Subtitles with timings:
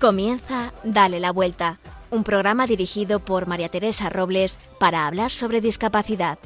[0.00, 6.38] Comienza Dale la Vuelta, un programa dirigido por María Teresa Robles para hablar sobre discapacidad.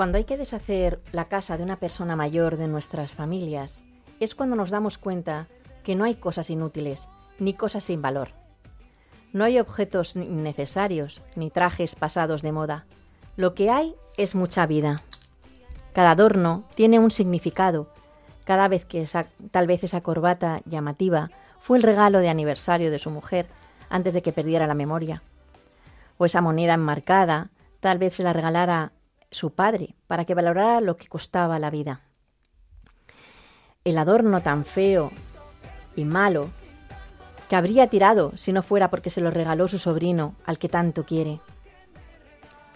[0.00, 3.84] Cuando hay que deshacer la casa de una persona mayor de nuestras familias,
[4.18, 5.46] es cuando nos damos cuenta
[5.82, 7.06] que no hay cosas inútiles,
[7.38, 8.30] ni cosas sin valor.
[9.34, 12.86] No hay objetos innecesarios, ni trajes pasados de moda.
[13.36, 15.02] Lo que hay es mucha vida.
[15.92, 17.92] Cada adorno tiene un significado.
[18.46, 22.98] Cada vez que esa, tal vez esa corbata llamativa fue el regalo de aniversario de
[22.98, 23.48] su mujer
[23.90, 25.22] antes de que perdiera la memoria.
[26.16, 28.92] O esa moneda enmarcada tal vez se la regalara
[29.30, 32.00] su padre para que valorara lo que costaba la vida.
[33.84, 35.10] El adorno tan feo
[35.96, 36.50] y malo
[37.48, 41.04] que habría tirado si no fuera porque se lo regaló su sobrino al que tanto
[41.04, 41.40] quiere.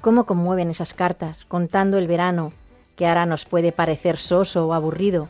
[0.00, 2.52] ¿Cómo conmueven esas cartas contando el verano
[2.96, 5.28] que ahora nos puede parecer soso o aburrido,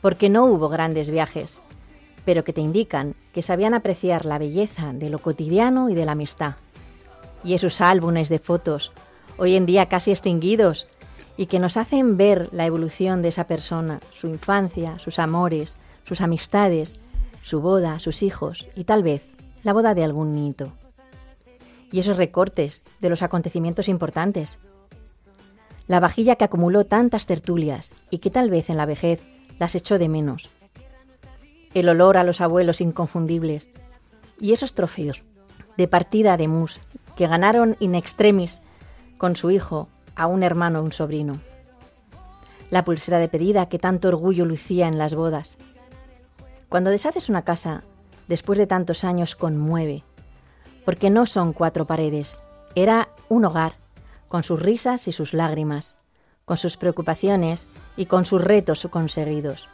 [0.00, 1.60] porque no hubo grandes viajes,
[2.24, 6.12] pero que te indican que sabían apreciar la belleza de lo cotidiano y de la
[6.12, 6.54] amistad?
[7.44, 8.92] Y esos álbumes de fotos,
[9.38, 10.86] hoy en día casi extinguidos,
[11.38, 16.20] y que nos hacen ver la evolución de esa persona, su infancia, sus amores, sus
[16.20, 16.98] amistades,
[17.42, 19.22] su boda, sus hijos y tal vez
[19.62, 20.72] la boda de algún nieto.
[21.92, 24.58] Y esos recortes de los acontecimientos importantes.
[25.86, 29.22] La vajilla que acumuló tantas tertulias y que tal vez en la vejez
[29.58, 30.50] las echó de menos.
[31.72, 33.70] El olor a los abuelos inconfundibles.
[34.40, 35.22] Y esos trofeos
[35.76, 36.80] de partida de mus
[37.16, 38.60] que ganaron in extremis
[39.18, 41.40] con su hijo a un hermano o un sobrino.
[42.70, 45.58] La pulsera de pedida que tanto orgullo lucía en las bodas.
[46.68, 47.82] Cuando deshaces una casa,
[48.28, 50.04] después de tantos años, conmueve,
[50.84, 52.42] porque no son cuatro paredes,
[52.74, 53.74] era un hogar,
[54.28, 55.96] con sus risas y sus lágrimas,
[56.44, 59.68] con sus preocupaciones y con sus retos conseguidos.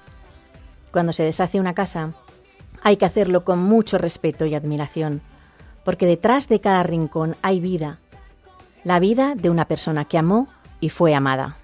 [0.92, 2.14] Cuando se deshace una casa,
[2.82, 5.20] hay que hacerlo con mucho respeto y admiración,
[5.84, 7.98] porque detrás de cada rincón hay vida,
[8.84, 10.46] la vida de una persona que amó
[10.80, 11.56] y fue amada.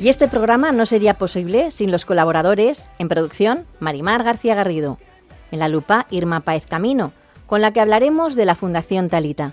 [0.00, 4.96] Y este programa no sería posible sin los colaboradores en producción Marimar García Garrido,
[5.50, 7.12] en la lupa Irma Paez Camino,
[7.46, 9.52] con la que hablaremos de la Fundación Talita.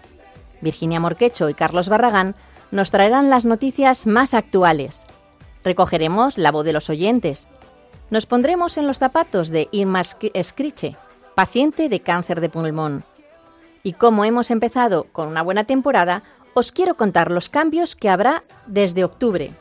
[0.62, 2.36] Virginia Morquecho y Carlos Barragán
[2.72, 5.02] nos traerán las noticias más actuales.
[5.66, 7.50] Recogeremos la voz de los oyentes.
[8.10, 10.02] Nos pondremos en los zapatos de Irma
[10.34, 10.96] Escriche,
[11.36, 13.04] paciente de cáncer de pulmón.
[13.84, 16.24] Y como hemos empezado con una buena temporada,
[16.54, 19.52] os quiero contar los cambios que habrá desde octubre.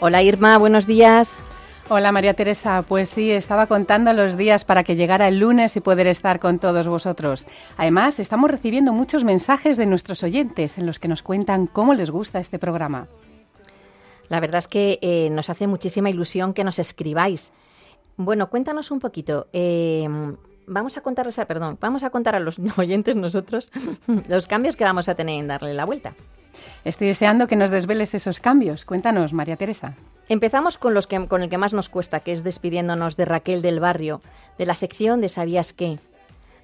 [0.00, 1.38] Hola Irma, buenos días.
[1.92, 5.80] Hola María Teresa, pues sí, estaba contando los días para que llegara el lunes y
[5.80, 7.48] poder estar con todos vosotros.
[7.76, 12.12] Además, estamos recibiendo muchos mensajes de nuestros oyentes en los que nos cuentan cómo les
[12.12, 13.08] gusta este programa.
[14.28, 17.52] La verdad es que eh, nos hace muchísima ilusión que nos escribáis.
[18.16, 19.48] Bueno, cuéntanos un poquito.
[19.52, 20.08] eh,
[20.68, 23.72] vamos a contarles, a, perdón, vamos a contar a los oyentes nosotros
[24.28, 26.14] los cambios que vamos a tener en darle la vuelta.
[26.84, 28.84] Estoy deseando que nos desveles esos cambios.
[28.84, 29.94] Cuéntanos, María Teresa.
[30.28, 33.62] Empezamos con los que con el que más nos cuesta, que es despidiéndonos de Raquel
[33.62, 34.22] del Barrio,
[34.58, 35.98] de la sección de ¿Sabías qué?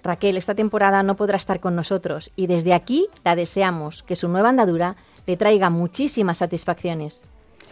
[0.04, 4.28] Raquel, esta temporada no podrá estar con nosotros y desde aquí la deseamos que su
[4.28, 4.94] nueva andadura
[5.26, 7.22] le traiga muchísimas satisfacciones.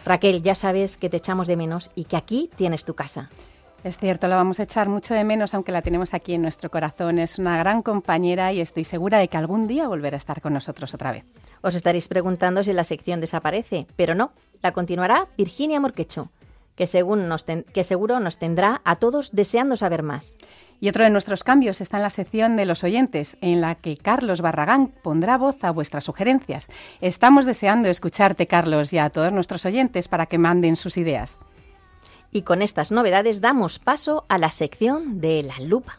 [0.05, 3.29] Raquel, ya sabes que te echamos de menos y que aquí tienes tu casa.
[3.85, 6.71] Es cierto, la vamos a echar mucho de menos, aunque la tenemos aquí en nuestro
[6.71, 7.19] corazón.
[7.19, 10.53] Es una gran compañera y estoy segura de que algún día volverá a estar con
[10.53, 11.23] nosotros otra vez.
[11.61, 14.31] Os estaréis preguntando si la sección desaparece, pero no,
[14.63, 16.31] la continuará Virginia Morquecho,
[16.75, 20.35] que, según nos ten- que seguro nos tendrá a todos deseando saber más.
[20.81, 23.97] Y otro de nuestros cambios está en la sección de los oyentes, en la que
[23.97, 26.69] Carlos Barragán pondrá voz a vuestras sugerencias.
[27.01, 31.37] Estamos deseando escucharte, Carlos, y a todos nuestros oyentes para que manden sus ideas.
[32.35, 35.97] Y con estas novedades damos paso a la sección de la lupa.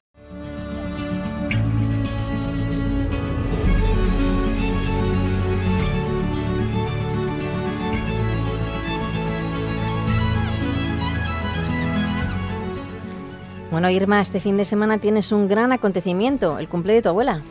[13.70, 17.44] Bueno, Irma, este fin de semana tienes un gran acontecimiento, el cumple de tu abuela.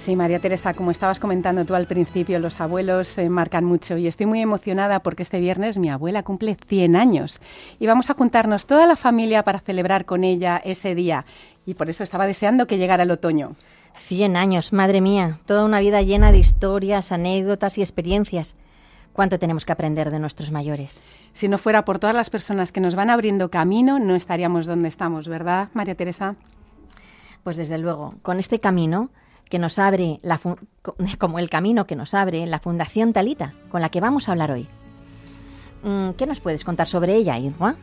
[0.00, 4.06] Sí, María Teresa, como estabas comentando tú al principio, los abuelos se marcan mucho y
[4.06, 7.38] estoy muy emocionada porque este viernes mi abuela cumple 100 años
[7.78, 11.26] y vamos a juntarnos toda la familia para celebrar con ella ese día
[11.66, 13.56] y por eso estaba deseando que llegara el otoño.
[13.96, 18.56] 100 años, madre mía, toda una vida llena de historias, anécdotas y experiencias.
[19.12, 21.02] ¿Cuánto tenemos que aprender de nuestros mayores?
[21.32, 24.88] Si no fuera por todas las personas que nos van abriendo camino, no estaríamos donde
[24.88, 26.36] estamos, ¿verdad, María Teresa?
[27.44, 29.10] Pues desde luego, con este camino
[29.50, 30.40] que nos abre, la
[31.18, 34.52] como el camino que nos abre la Fundación Talita, con la que vamos a hablar
[34.52, 34.66] hoy.
[35.82, 37.76] Mm, ¿Qué nos puedes contar sobre ella, Irma?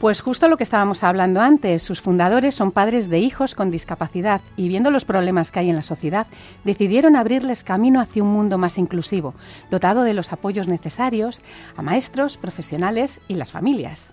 [0.00, 4.40] Pues justo lo que estábamos hablando antes, sus fundadores son padres de hijos con discapacidad
[4.56, 6.26] y viendo los problemas que hay en la sociedad,
[6.64, 9.34] decidieron abrirles camino hacia un mundo más inclusivo,
[9.70, 11.40] dotado de los apoyos necesarios
[11.76, 14.08] a maestros, profesionales y las familias.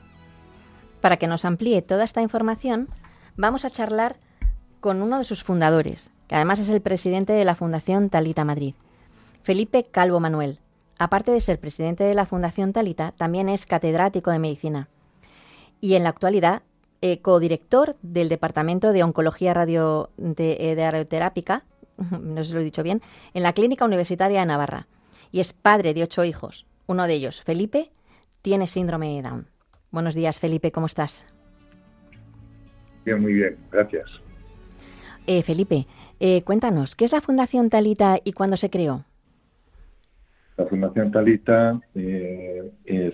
[1.02, 2.88] Para que nos amplíe toda esta información,
[3.36, 4.18] vamos a charlar
[4.82, 8.76] con uno de sus fundadores, que además es el presidente de la Fundación Talita Madrid,
[9.44, 10.60] Felipe Calvo Manuel.
[10.98, 14.88] Aparte de ser presidente de la Fundación Talita, también es catedrático de medicina
[15.82, 16.62] y en la actualidad
[17.02, 21.64] eh, codirector del Departamento de Oncología Radio de, eh, Radioterápica,
[22.22, 23.02] no sé si lo he dicho bien,
[23.34, 24.88] en la Clínica Universitaria de Navarra.
[25.32, 26.66] Y es padre de ocho hijos.
[26.88, 27.92] Uno de ellos, Felipe,
[28.42, 29.48] tiene síndrome de Down.
[29.92, 31.26] Buenos días, Felipe, ¿cómo estás?
[33.06, 34.29] Bien, muy bien, gracias.
[35.32, 35.86] Eh, Felipe,
[36.20, 39.06] eh, cuéntanos, ¿qué es la Fundación Talita y cuándo se creó?
[40.58, 42.72] La Fundación Talita eh,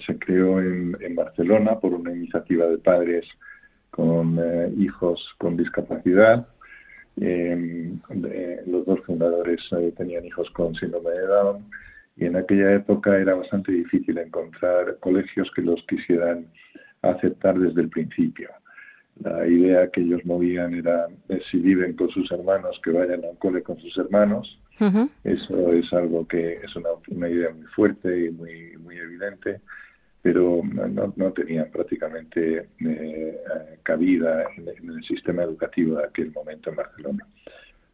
[0.07, 3.25] se creó en, Barcelona por una iniciativa de padres
[3.89, 4.39] con
[4.77, 6.47] hijos con discapacidad.
[7.17, 9.59] los dos fundadores
[9.97, 11.65] tenían hijos con síndrome de Down
[12.15, 16.47] y en aquella época era bastante difícil encontrar colegios que los quisieran
[17.01, 18.51] aceptar desde el principio.
[19.21, 21.07] La idea que ellos movían era
[21.49, 24.59] si viven con sus hermanos, que vayan a un cole con sus hermanos
[25.23, 29.61] eso es algo que es una, idea muy fuerte y muy, muy evidente,
[30.21, 33.39] pero no, no tenían prácticamente eh,
[33.83, 37.25] cabida en, el sistema educativo de aquel momento en Barcelona.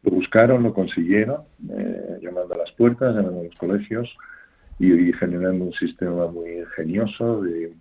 [0.02, 4.08] Lo buscaron, lo consiguieron, eh, llamando a las puertas, llamando a los colegios
[4.80, 7.72] y, generando un sistema muy ingenioso de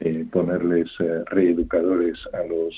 [0.00, 0.90] eh, ponerles
[1.30, 2.74] reeducadores a los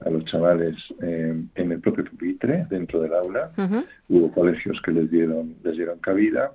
[0.00, 3.50] a los chavales eh, en el propio pupitre, dentro del aula.
[4.08, 6.52] Hubo colegios que les dieron, les dieron cabida.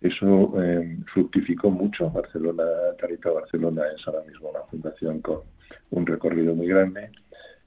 [0.00, 2.10] Eso eh, fructificó mucho.
[2.10, 2.64] Barcelona,
[2.98, 5.40] Tarita Barcelona es ahora mismo una fundación con
[5.90, 7.10] un recorrido muy grande.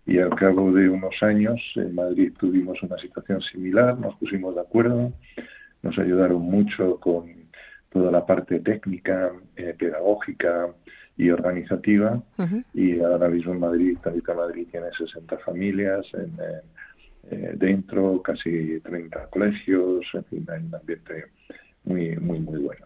[0.06, 4.62] Y al cabo de unos años en Madrid tuvimos una situación similar, nos pusimos de
[4.62, 5.13] acuerdo,
[5.81, 7.31] nos ayudaron mucho con
[7.89, 10.74] toda la parte técnica, eh, pedagógica,
[11.18, 12.21] y organizativa.
[12.74, 16.38] Y ahora mismo en Madrid, Talita Madrid tiene 60 familias en,
[17.31, 21.25] eh, dentro, casi 30 colegios, en fin, hay un ambiente
[21.86, 22.86] muy, muy, muy bueno.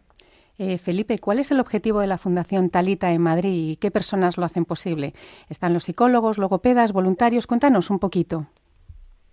[0.59, 4.37] Eh, Felipe, ¿cuál es el objetivo de la Fundación Talita en Madrid y qué personas
[4.37, 5.13] lo hacen posible?
[5.49, 7.45] ¿Están los psicólogos, logopedas, voluntarios?
[7.45, 8.47] Cuéntanos un poquito.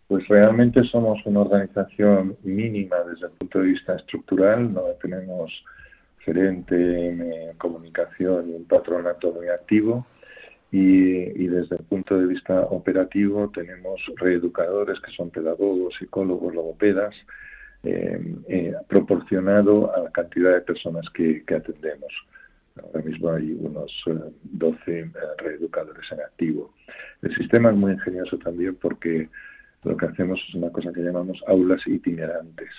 [0.06, 5.50] Pues realmente somos una organización mínima desde el punto de vista estructural, no tenemos
[6.24, 6.74] gerente
[7.08, 10.06] en comunicación y un patronato muy activo.
[10.72, 17.14] Y, desde el punto de vista operativo tenemos reeducadores que son pedagogos, psicólogos, logopedas,
[17.84, 22.12] eh, eh, proporcionado a la cantidad de personas que, atendemos.
[22.82, 23.92] Ahora mismo hay unos
[24.42, 26.74] 12 eh, reeducadores en activo.
[27.22, 29.28] El sistema es muy ingenioso también porque
[29.84, 32.70] lo que hacemos es una cosa que llamamos aulas itinerantes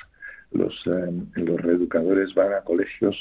[0.55, 3.15] los, eh, los reeducadores van a colegios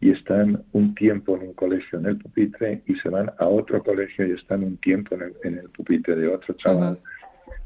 [0.00, 3.82] y están un tiempo en un colegio en el pupitre y se van a otro
[3.82, 6.98] colegio y están un tiempo en el, en el pupitre de otro chaval.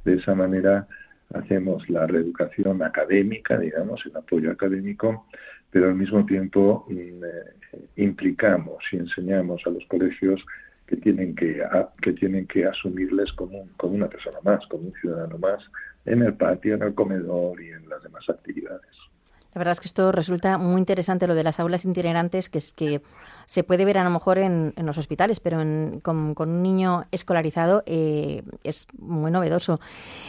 [0.04, 0.86] De esa manera
[1.34, 5.26] hacemos la reeducación académica, digamos, el apoyo académico,
[5.70, 10.40] pero al mismo tiempo mm, eh, implicamos y enseñamos a los colegios
[10.86, 11.62] que tienen que,
[12.02, 15.62] que tienen que asumirles como, como una persona más, como un ciudadano más,
[16.04, 19.09] en el patio, en el comedor y en las demás actividades.
[19.54, 22.72] La verdad es que esto resulta muy interesante lo de las aulas itinerantes, que es
[22.72, 23.02] que
[23.46, 25.58] se puede ver a lo mejor en, los hospitales, pero
[26.02, 29.80] con, un niño escolarizado eh, es muy novedoso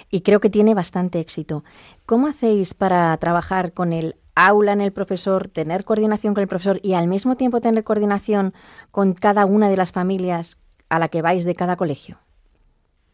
[0.10, 1.64] y creo que tiene bastante éxito.
[2.08, 6.80] ¿Cómo hacéis para trabajar con el aula en el profesor, tener coordinación con el profesor
[6.82, 8.54] y al mismo tiempo tener coordinación
[8.90, 10.60] con cada una de las familias
[10.90, 12.18] a la que vais de cada colegio?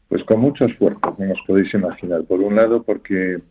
[0.07, 2.23] Pues con mucho esfuerzo, como os podéis imaginar.
[2.23, 3.41] Por un lado, porque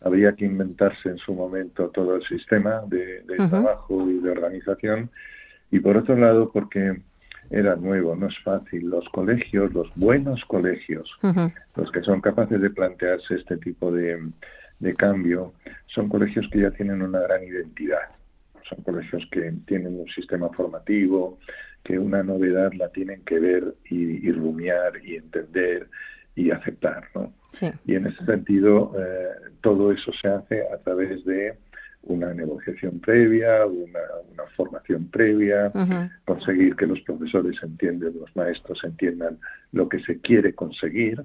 [0.00, 5.10] habría que inventarse en su momento todo el sistema de, trabajo y de organización.
[5.70, 7.00] Y por otro lado, porque
[7.50, 8.88] era nuevo, no es fácil.
[8.90, 11.10] Los colegios, los buenos colegios,
[11.76, 14.18] los que son capaces de plantearse este tipo de,
[14.78, 15.52] de cambio,
[15.86, 18.10] son colegios que ya tienen una gran identidad.
[18.68, 21.38] Son colegios que tienen un sistema formativo,
[21.86, 25.88] que una novedad la tienen que ver y, rumiar y entender
[26.34, 27.04] y aceptar.
[27.14, 27.32] ¿no?
[27.84, 31.56] Y en ese sentido, eh, todo eso se hace a través de
[32.02, 34.00] una negociación previa, una,
[34.56, 35.70] formación previa,
[36.24, 39.38] conseguir que los profesores entiendan, los maestros entiendan
[39.72, 41.22] lo que se quiere conseguir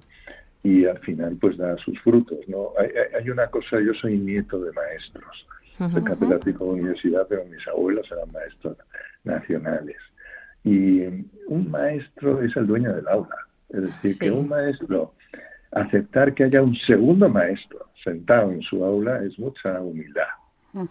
[0.64, 2.40] y al final pues da sus frutos.
[2.48, 2.72] ¿no?
[2.78, 5.48] Hay, hay una cosa, yo soy nieto de maestros,
[5.78, 8.78] soy catedrático de universidad, pero mis abuelos eran maestros
[9.24, 9.98] nacionales.
[10.64, 11.02] Y
[11.48, 13.36] un maestro es el dueño del aula.
[13.70, 15.14] Es decir, que un maestro,
[15.72, 20.28] aceptar que haya un segundo maestro sentado en su aula es mucha humildad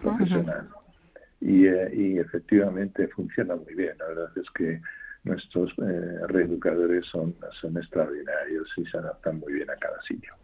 [0.01, 0.69] profesional.
[1.41, 3.97] Y, eh, y, efectivamente funciona muy bien.
[3.99, 4.81] La verdad es que
[5.25, 10.35] nuestros eh, reeducadores son, son extraordinarios y se adaptan muy bien a cada sitio.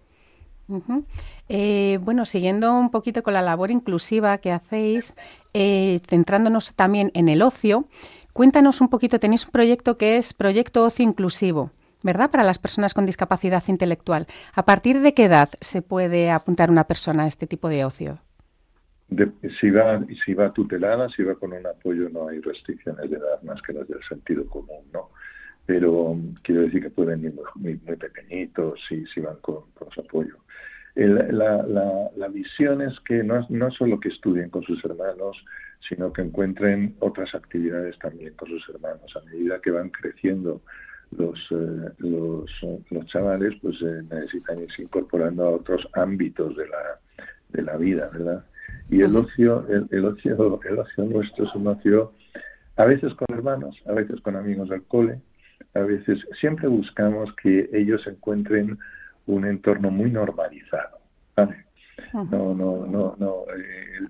[1.48, 5.14] Eh, bueno, siguiendo un poquito con la labor inclusiva que hacéis,
[5.52, 7.84] centrándonos también en el ocio,
[8.32, 11.70] cuéntanos un poquito, tenéis un proyecto que es Proyecto Ocio Inclusivo.
[12.02, 12.30] ¿Verdad?
[12.30, 14.26] Para las personas con discapacidad intelectual.
[14.54, 18.18] ¿A partir de qué edad se puede apuntar una persona a este tipo de ocio?
[19.60, 23.40] si, va, si va tutelada, si va con un apoyo, no hay restricciones de edad
[23.42, 25.10] más que las del sentido común, ¿no?
[25.64, 30.36] Pero um, quiero decir que pueden ir muy, pequeñitos si, si van con, su apoyo.
[30.94, 35.36] la, la, la, visión es que no, no solo que estudien con sus hermanos,
[35.88, 39.14] sino que encuentren otras actividades también con sus hermanos.
[39.16, 40.62] A medida que van creciendo
[41.10, 42.50] los, eh, los,
[42.90, 47.00] los, chavales, pues eh, necesitan irse incorporando a otros ámbitos de la,
[47.50, 48.44] de la vida, ¿verdad?
[48.90, 52.12] Y el ocio, el, ocio, el ocio nuestro es un ocio
[52.76, 55.20] a veces con hermanos, a veces con amigos del cole,
[55.74, 58.78] a veces siempre buscamos que ellos encuentren
[59.26, 60.98] un entorno muy normalizado.
[62.12, 63.44] No, no, no, no.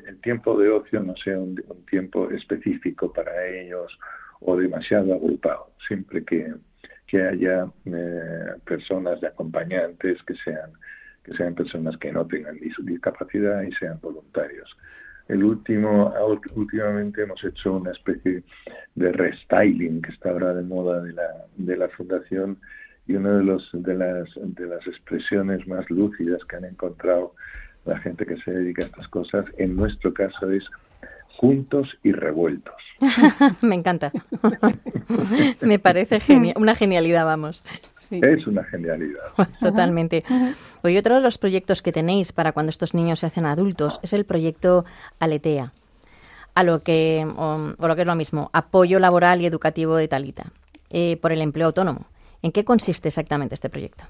[0.06, 3.96] El, tiempo de ocio no sea un, tiempo específico para ellos
[4.40, 5.70] o demasiado agrupado.
[5.86, 6.52] Siempre que,
[7.06, 10.72] que haya eh, personas de acompañantes que sean
[11.24, 14.70] que sean personas que no tengan discapacidad y sean voluntarios.
[15.26, 16.14] El último,
[16.54, 18.44] últimamente hemos hecho una especie
[18.94, 22.58] de restyling que está ahora de moda de la, de la fundación
[23.08, 27.34] y una de, los, de, las, de las expresiones más lúcidas que han encontrado
[27.86, 30.64] la gente que se dedica a estas cosas, en nuestro caso es
[31.36, 32.74] juntos y revueltos.
[33.62, 34.12] Me encanta.
[35.60, 36.20] Me parece
[36.56, 37.62] una genialidad, vamos.
[38.10, 39.22] Es una genialidad.
[39.60, 40.24] Totalmente.
[40.82, 44.12] Hoy otro de los proyectos que tenéis para cuando estos niños se hacen adultos es
[44.12, 44.84] el proyecto
[45.18, 45.72] Aletea,
[46.54, 50.52] a lo que, o, lo que es lo mismo, apoyo laboral y educativo de Talita,
[50.90, 52.06] eh, por el empleo autónomo.
[52.42, 54.04] ¿En qué consiste exactamente este proyecto?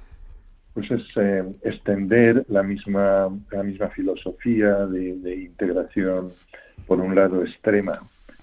[0.76, 6.28] Pues es eh, extender la misma, la misma filosofía de, de integración,
[6.86, 7.98] por un lado extrema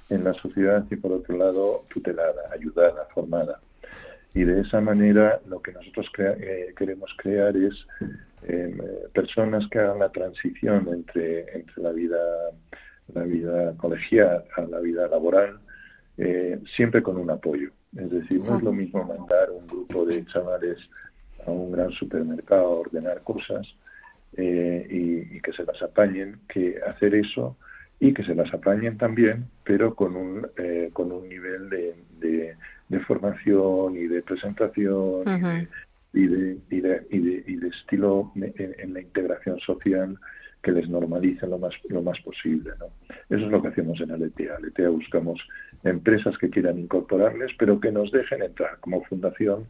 [0.10, 3.60] en la sociedad y por otro lado tutelada, ayudada, formada.
[4.34, 7.86] Y de esa manera lo que nosotros eh, queremos crear es
[8.48, 8.80] em,
[9.14, 12.18] personas que hagan la transición entre, entre la vida
[13.14, 15.60] la vida colegial a la vida laboral
[16.18, 17.70] eh, siempre con un apoyo.
[17.96, 20.80] Es decir no es lo mismo mandar un grupo de chavales
[21.46, 23.68] a un gran supermercado a ordenar cosas
[24.36, 27.58] eh, y, que se las apañen que hacer eso
[28.00, 30.48] y que se las apañen también pero con un
[30.94, 32.56] con un nivel de
[32.94, 35.24] de formación y de presentación
[36.14, 40.18] y, de, y, de, y, de, estilo en, la integración social
[40.62, 42.72] que les normalice lo más, lo más posible.
[42.80, 42.86] ¿no?
[43.36, 44.58] Eso es lo que hacemos en Aletea.
[44.58, 45.42] Aletea buscamos
[45.84, 49.68] empresas que quieran incorporarles, pero que nos dejen entrar como fundación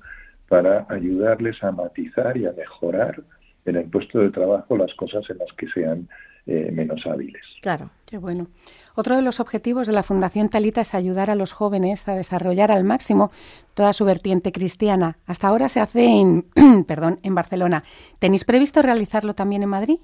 [0.49, 3.23] para ayudarles a matizar y a mejorar
[3.65, 6.07] en el puesto de trabajo las cosas en las que sean
[6.45, 7.41] eh, menos hábiles.
[7.61, 8.47] Claro, qué bueno.
[8.95, 12.69] Otro de los objetivos de la Fundación Talita es ayudar a los jóvenes a desarrollar
[12.69, 13.31] al máximo
[13.73, 15.17] toda su vertiente cristiana.
[15.25, 16.45] Hasta ahora se hace en,
[16.87, 17.83] perdón, en Barcelona.
[18.19, 19.99] ¿Tenéis previsto realizarlo también en Madrid?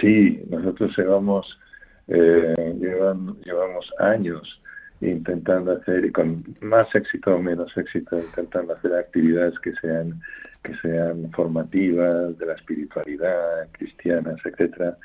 [0.00, 1.58] Sí, nosotros llevamos,
[2.06, 4.60] eh, llevamos años
[5.00, 10.20] intentando hacer, y con más éxito o menos éxito, intentando hacer actividades que sean
[10.62, 14.96] que sean formativas de la espiritualidad cristianas, etcétera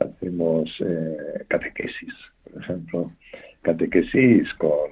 [0.00, 2.14] hacemos eh, catequesis,
[2.44, 3.12] por ejemplo,
[3.62, 4.90] catequesis con,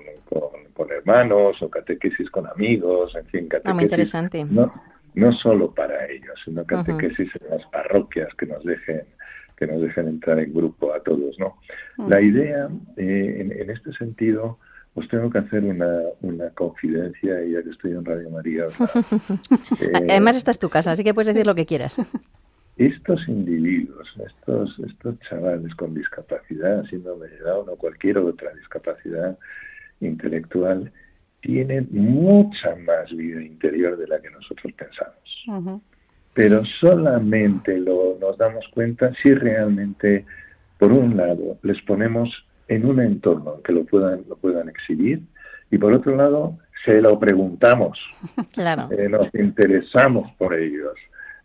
[0.74, 3.70] con, hermanos o catequesis con amigos, en fin, catequesis.
[3.70, 4.44] Ah, muy interesante.
[4.44, 4.72] No,
[5.14, 9.02] no solo para ellos, sino catequesis en las parroquias que nos dejen
[9.58, 11.56] que nos dejen entrar en grupo a todos, ¿no?
[12.08, 14.58] La idea, eh, en, este sentido,
[14.94, 18.66] os tengo que hacer una, una confidencia, ya que estoy en Radio María.
[19.80, 22.00] Eh, Además, esta es tu casa, así que puedes decir lo que quieras.
[22.78, 29.36] estos individuos, estos, estos chavales con discapacidad, síndrome de Down o cualquier otra discapacidad
[30.00, 30.92] intelectual,
[31.40, 35.82] tienen mucha más vida interior de la que nosotros pensamos.
[36.38, 40.24] Pero solamente lo, nos damos cuenta si realmente,
[40.78, 42.30] por un lado, les ponemos
[42.68, 45.20] en un entorno en que lo puedan, lo puedan exhibir
[45.68, 47.98] y por otro lado, se lo preguntamos.
[48.52, 48.88] Claro.
[48.92, 50.94] Eh, nos interesamos por ellos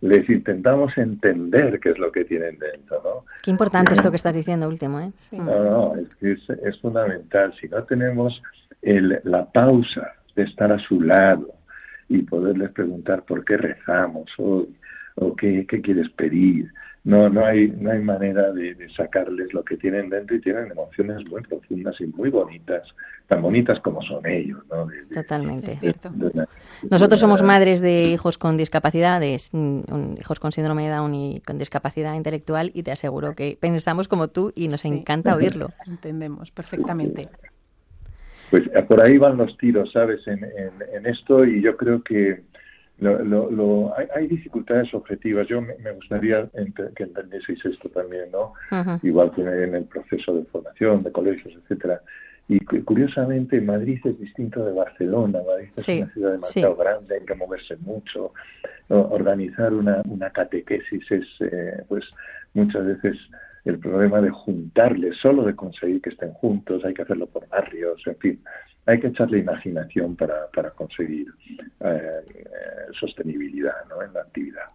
[0.02, 3.26] les intentamos entender qué es lo que tienen dentro, ¿no?
[3.42, 5.12] Qué importante esto que estás diciendo último, ¿eh?
[5.32, 7.54] No, no, es, es, fundamental.
[7.60, 8.44] Si no tenemos
[8.82, 11.48] el, la pausa de estar a su lado
[12.10, 14.76] y poderles preguntar por qué rezamos hoy
[15.16, 16.72] o qué, qué quieres pedir,
[17.06, 21.28] no, no hay, no hay manera de, sacarles lo que tienen dentro y tienen emociones
[21.30, 22.88] muy profundas y muy bonitas,
[23.28, 24.88] tan bonitas como son ellos, ¿no?
[25.14, 25.78] Totalmente.
[26.90, 29.38] Nosotros somos madres de hijos con discapacidad, de,
[30.18, 34.30] hijos con síndrome de Down y con discapacidad intelectual y te aseguro que pensamos como
[34.30, 35.72] tú y nos encanta oírlo.
[35.86, 37.28] Entendemos perfectamente.
[38.54, 40.28] Pues por ahí van los tiros, ¿sabes?
[40.28, 42.44] En, en esto y yo creo que
[43.00, 45.48] lo, lo, hay, dificultades objetivas.
[45.48, 46.48] Yo me, gustaría
[46.96, 48.54] que entendieseis esto también, ¿no?
[49.02, 52.04] Igual que en el proceso de formación, de colegios, etcétera.
[52.48, 55.40] Y curiosamente, Madrid es distinto de Barcelona.
[55.48, 58.34] Madrid es una ciudad demasiado grande, hay que moverse mucho.
[58.90, 62.06] Organizar una, una catequesis es, eh, pues,
[62.54, 63.18] muchas veces
[63.66, 68.02] el problema de juntarles, solo de conseguir que estén juntos, hay que hacerlo por barrios,
[68.06, 68.40] en fin
[68.86, 71.28] hay que echarle imaginación para, para conseguir
[71.80, 72.46] eh, eh,
[73.00, 74.02] sostenibilidad ¿no?
[74.02, 74.66] en la actividad.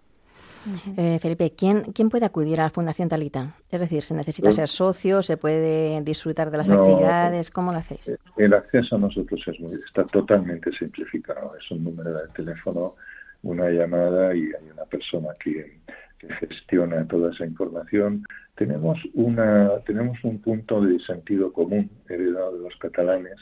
[0.97, 3.55] Eh, Felipe, ¿quién, ¿quién puede acudir a la Fundación Talita?
[3.71, 5.23] Es decir, ¿se necesita ser socio?
[5.23, 7.51] ¿Se puede disfrutar de las actividades?
[7.51, 8.13] ¿Cómo lo hacéis?
[8.37, 11.55] El acceso a nosotros es muy, está totalmente simplificado.
[11.57, 12.97] Es un número de teléfono,
[13.43, 15.79] una llamada y hay una persona que,
[16.19, 18.25] que gestiona toda esa información.
[18.57, 23.37] Tenemos, una, tenemos un punto de sentido común heredado de los catalanes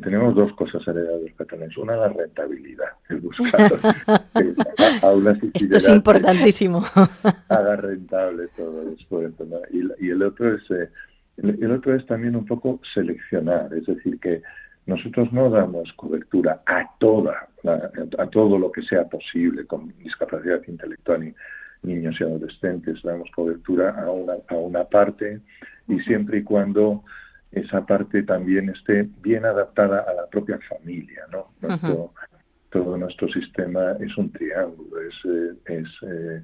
[0.00, 1.76] tenemos dos cosas heredadas de los catalanes.
[1.76, 3.60] Una, la rentabilidad, el buscar
[5.02, 6.82] aulas Esto es importantísimo.
[7.48, 9.32] haga rentable todo después.
[10.00, 10.88] Y, el otro es eh,
[11.36, 14.42] el, otro es también un poco seleccionar, es decir, que
[14.86, 17.48] nosotros no damos cobertura a toda,
[18.18, 21.34] a todo lo que sea posible con discapacidad intelectual y
[21.82, 25.40] niños y adolescentes, damos cobertura a una, a una parte
[25.88, 27.04] y siempre y cuando
[27.52, 31.48] esa parte también esté bien adaptada a la propia familia, ¿no?
[32.70, 36.42] Todo nuestro sistema es un triángulo, es, eh, es eh,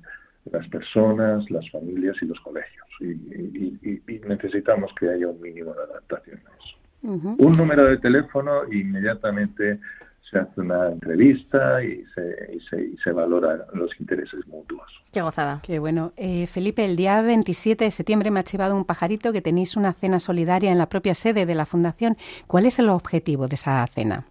[0.52, 2.86] las personas, las familias y los colegios.
[3.00, 6.76] Y, necesitamos que haya un mínimo de adaptación a eso.
[7.02, 9.80] Un número de teléfono inmediatamente
[10.30, 14.86] se hace una entrevista y se, y se, y se valoran los intereses mutuos.
[15.12, 15.60] Qué gozada.
[15.62, 16.12] Qué bueno.
[16.16, 19.92] Eh, Felipe, el día 27 de septiembre me ha chivado un pajarito que tenéis una
[19.94, 22.16] cena solidaria en la propia sede de la Fundación.
[22.46, 24.24] ¿Cuál es el objetivo de esa cena?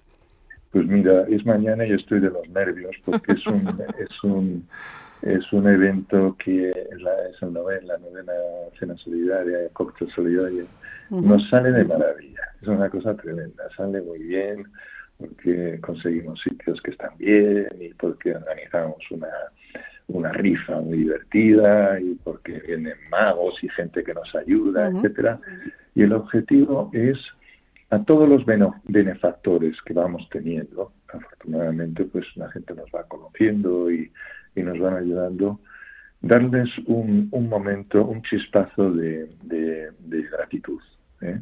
[0.72, 3.68] Pues mira, es mañana y estoy de los nervios porque es un,
[4.00, 4.68] es un,
[5.24, 8.34] es un evento que la, es la novena, novena
[8.78, 10.66] cena solidaria, cóctel solidario,
[11.10, 12.42] nos sale de maravilla.
[12.62, 14.66] Es una cosa tremenda, sale muy bien
[15.18, 19.28] porque conseguimos sitios que están bien y porque organizamos una,
[20.08, 25.40] una rifa muy divertida y porque vienen magos y gente que nos ayuda, etcétera.
[25.96, 27.18] Y el objetivo es
[27.90, 34.12] a todos los benefactores que vamos teniendo, afortunadamente pues la gente nos va conociendo y,
[34.56, 35.60] y nos van ayudando,
[36.22, 40.82] darles un, un momento, un chispazo de, de, de gratitud.
[41.22, 41.40] ¿eh?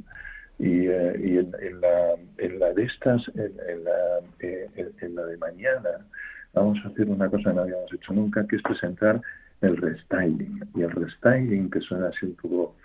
[0.60, 4.70] Y, eh, y en, en, la, en la de estas, en, en la, eh,
[5.02, 5.90] en, la de mañana,
[6.54, 9.22] vamos a hacer una cosa que no habíamos hecho nunca, que es presentar
[9.62, 10.62] el restyling.
[10.74, 12.76] Y el restyling, que suena así un poco,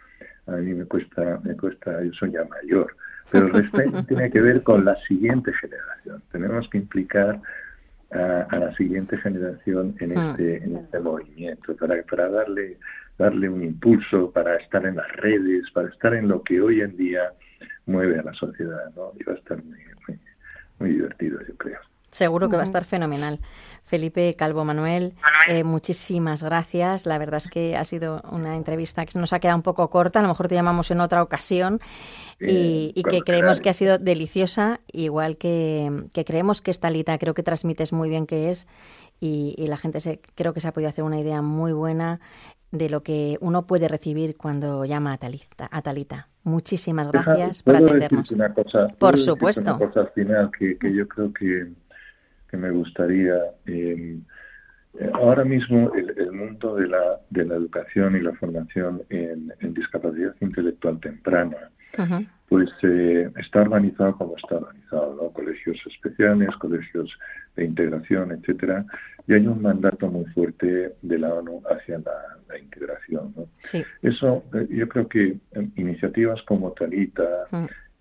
[0.47, 2.97] a mí me cuesta, me cuesta, yo soy ya mayor,
[3.31, 6.23] pero el restyling tiene que ver con la siguiente generación.
[6.33, 7.41] Tenemos que implicar
[8.11, 10.31] a, a la siguiente generación en ah.
[10.31, 12.79] este, en este movimiento, para, para darle,
[13.17, 16.97] darle un impulso, para estar en las redes, para estar en lo que hoy en
[16.97, 17.33] día
[17.87, 19.13] mueve a la sociedad, ¿no?
[19.19, 20.19] Y va a estar muy,
[20.79, 21.79] muy, divertido, yo creo.
[22.11, 23.39] Seguro que va a estar fenomenal.
[23.85, 25.15] Felipe Calvo Manuel,
[25.49, 27.07] eh, muchísimas gracias.
[27.07, 30.19] La verdad es que ha sido una entrevista que nos ha quedado un poco corta.
[30.19, 31.81] A lo mejor te llamamos en otra ocasión
[32.41, 37.35] y, que creemos que ha sido deliciosa, igual que, que creemos que esta Lita, creo
[37.35, 38.67] que transmites muy bien qué es
[39.21, 42.21] y, la gente se, creo que se ha podido hacer una idea muy buena
[42.71, 45.69] de lo que uno puede recibir cuando llama a Talita.
[45.71, 46.29] A Talita.
[46.45, 48.31] Muchísimas gracias por atendernos.
[48.31, 49.77] Una cosa, por supuesto.
[49.77, 51.69] Una cosa final que, que yo creo que,
[52.49, 53.35] que me gustaría.
[53.67, 54.19] Eh,
[54.99, 60.35] Eh, ahora mismo el, mundo de la, de la educación y la formación en, discapacidad
[60.41, 61.71] intelectual temprana
[62.49, 65.31] pues eh, está organizado como está organizado, ¿no?
[65.31, 67.09] Colegios especiales, colegios
[67.55, 68.85] de integración, etcétera,
[69.29, 73.47] y hay un mandato muy fuerte de la ONU hacia la, integración, ¿no?
[74.03, 75.39] Eso, eh, yo creo que
[75.77, 77.47] iniciativas como Talita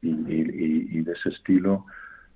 [0.01, 1.85] y, de ese estilo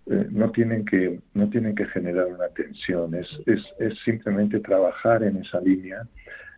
[0.05, 3.15] eh, no tienen que no tienen que generar una tensión.
[3.15, 6.03] Es, es, es simplemente trabajar en esa línea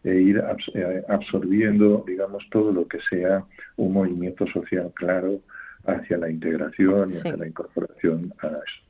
[0.05, 0.41] e ir
[0.73, 3.43] eh, absorbiendo digamos todo lo que sea
[3.75, 5.41] un movimiento social claro
[5.85, 8.85] hacia la integración y hacia la incorporación a eso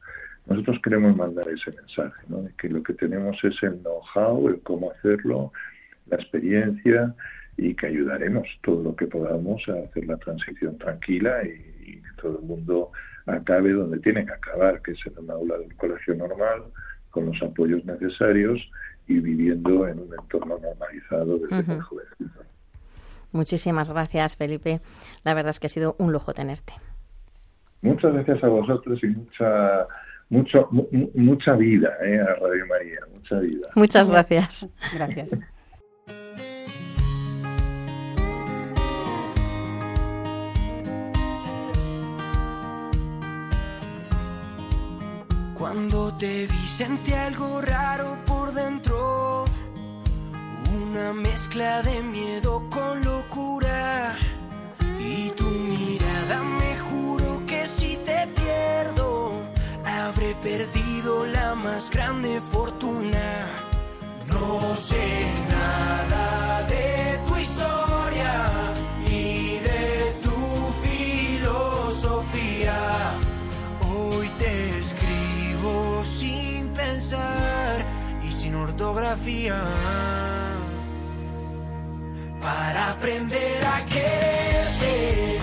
[0.48, 2.44] nosotros queremos mandar ese mensaje ¿no?
[2.44, 5.52] de que lo que tenemos es el know-how el cómo hacerlo
[6.08, 7.16] la experiencia
[7.58, 12.22] y que ayudaremos todo lo que podamos a hacer la transición tranquila y, y que
[12.22, 12.92] todo el mundo
[13.26, 16.64] acabe donde tiene que acabar, que es en un aula del colegio normal,
[17.10, 18.60] con los apoyos necesarios
[19.08, 22.40] y viviendo en un entorno normalizado desde muy jovencito.
[23.32, 24.80] Muchísimas gracias, Felipe.
[25.24, 26.74] La verdad es que ha sido un lujo tenerte.
[27.82, 29.88] Muchas gracias a vosotros y mucha
[30.30, 30.70] mucho,
[31.14, 33.70] mucha vida eh, a Radio María, mucha vida.
[33.76, 34.68] Muchas gracias.
[34.94, 35.40] Gracias.
[45.76, 49.44] Cuando te vi sentí algo raro por dentro,
[50.74, 54.16] una mezcla de miedo con locura.
[54.98, 59.34] Y tu mirada me juro que si te pierdo,
[59.86, 63.46] habré perdido la más grande fortuna.
[64.30, 65.55] No sé nada
[78.76, 79.56] ortografía.
[82.42, 85.40] Para aprender a quererte,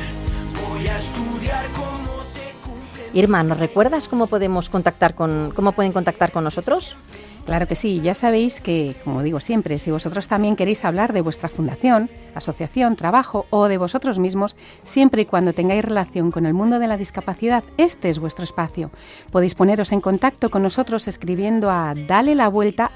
[0.62, 3.10] voy a estudiar cómo se cumple.
[3.14, 6.94] Irma, ¿nos recuerdas cómo podemos contactar con cómo pueden contactar con nosotros?
[7.44, 11.22] Claro que sí, ya sabéis que, como digo siempre, si vosotros también queréis hablar de
[11.22, 16.54] vuestra fundación, asociación, trabajo o de vosotros mismos, siempre y cuando tengáis relación con el
[16.54, 18.90] mundo de la discapacidad, este es vuestro espacio.
[19.32, 22.92] Podéis poneros en contacto con nosotros escribiendo a dale la vuelta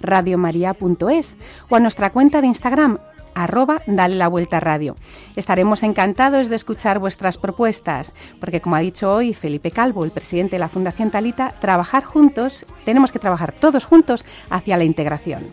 [0.00, 1.34] radiomaria.es
[1.68, 2.98] o a nuestra cuenta de Instagram
[3.34, 4.96] arroba Dale la Vuelta Radio.
[5.36, 10.56] Estaremos encantados de escuchar vuestras propuestas, porque como ha dicho hoy Felipe Calvo, el presidente
[10.56, 15.44] de la Fundación Talita, trabajar juntos, tenemos que trabajar todos juntos hacia la integración.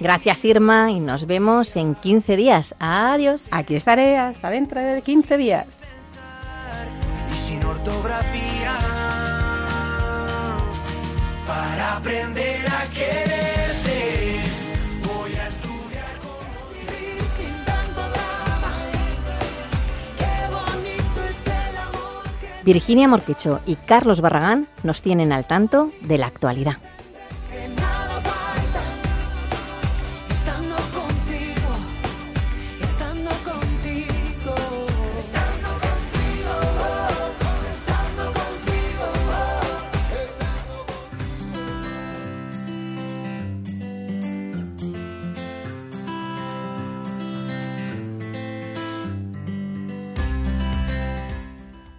[0.00, 2.74] Gracias Irma y nos vemos en 15 días.
[2.78, 3.48] Adiós.
[3.52, 5.66] Aquí estaré hasta dentro de 15 días.
[7.30, 8.72] sin ortografía,
[11.46, 13.53] para aprender a
[22.64, 26.78] Virginia Morquicho y Carlos Barragán nos tienen al tanto de la actualidad.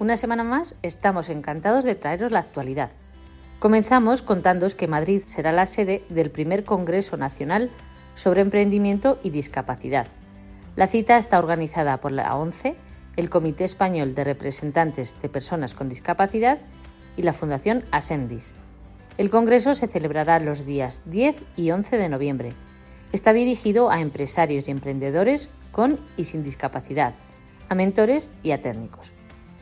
[0.06, 2.92] Una semana más estamos encantados de traeros la actualidad.
[3.58, 7.72] Comenzamos contándoos que Madrid será la sede del primer Congreso Nacional
[8.14, 10.06] sobre Emprendimiento y Discapacidad.
[10.76, 12.76] La cita está organizada por la ONCE,
[13.16, 16.60] el Comité Español de Representantes de Personas con Discapacidad
[17.18, 18.54] y la Fundación Ascendis.
[19.18, 22.54] El Congreso se celebrará los días 10 y 11 de noviembre.
[23.12, 27.16] Está dirigido a empresarios y emprendedores con y sin discapacidad,
[27.70, 29.15] a mentores y a técnicos.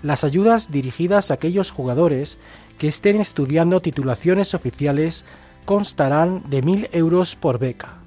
[0.02, 2.38] Las ayudas dirigidas a aquellos jugadores
[2.78, 5.26] que estén estudiando titulaciones oficiales
[5.66, 7.98] constarán de 1.000 euros por beca.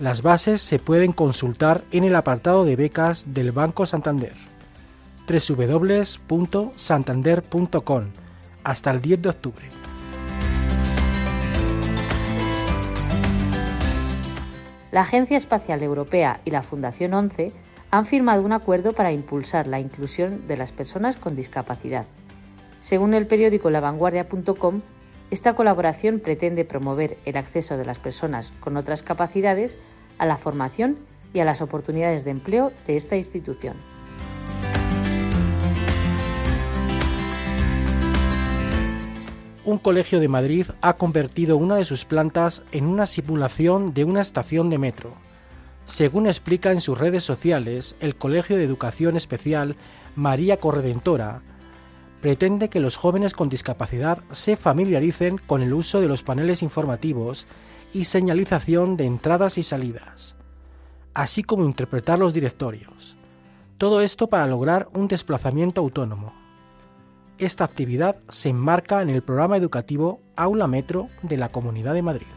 [0.00, 4.32] Las bases se pueden consultar en el apartado de becas del Banco Santander
[5.28, 8.04] www.santander.com
[8.64, 9.91] hasta el 10 de octubre.
[14.92, 17.50] La Agencia Espacial Europea y la Fundación 11
[17.90, 22.04] han firmado un acuerdo para impulsar la inclusión de las personas con discapacidad.
[22.82, 24.82] Según el periódico lavanguardia.com,
[25.30, 29.78] esta colaboración pretende promover el acceso de las personas con otras capacidades
[30.18, 30.98] a la formación
[31.32, 33.78] y a las oportunidades de empleo de esta institución.
[39.64, 44.20] Un colegio de Madrid ha convertido una de sus plantas en una simulación de una
[44.20, 45.12] estación de metro.
[45.86, 49.76] Según explica en sus redes sociales, el Colegio de Educación Especial
[50.16, 51.42] María Corredentora
[52.20, 57.46] pretende que los jóvenes con discapacidad se familiaricen con el uso de los paneles informativos
[57.94, 60.34] y señalización de entradas y salidas,
[61.14, 63.16] así como interpretar los directorios.
[63.78, 66.41] Todo esto para lograr un desplazamiento autónomo.
[67.42, 72.28] Esta actividad se enmarca en el programa educativo Aula Metro de la Comunidad de Madrid.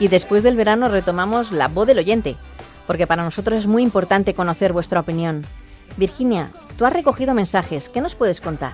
[0.00, 2.36] Y después del verano retomamos la voz del oyente,
[2.86, 5.42] porque para nosotros es muy importante conocer vuestra opinión.
[5.96, 8.72] Virginia, tú has recogido mensajes, ¿qué nos puedes contar?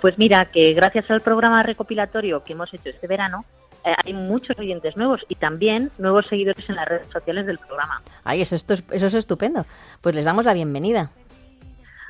[0.00, 3.44] Pues mira, que gracias al programa recopilatorio que hemos hecho este verano,
[3.84, 8.00] eh, hay muchos oyentes nuevos y también nuevos seguidores en las redes sociales del programa.
[8.24, 9.66] Ay, eso, esto es, eso es estupendo.
[10.00, 11.10] Pues les damos la bienvenida.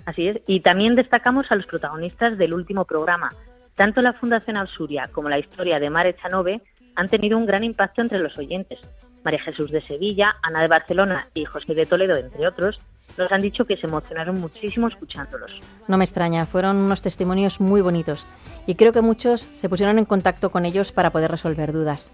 [0.04, 0.40] Así es.
[0.46, 3.30] Y también destacamos a los protagonistas del último programa.
[3.74, 6.62] Tanto la Fundación Alsuria como la historia de Mare Chanove
[6.96, 8.80] han tenido un gran impacto entre los oyentes.
[9.24, 12.80] María Jesús de Sevilla, Ana de Barcelona y José de Toledo, entre otros,
[13.18, 15.60] nos han dicho que se emocionaron muchísimo escuchándolos.
[15.88, 18.26] No me extraña, fueron unos testimonios muy bonitos
[18.66, 22.12] y creo que muchos se pusieron en contacto con ellos para poder resolver dudas.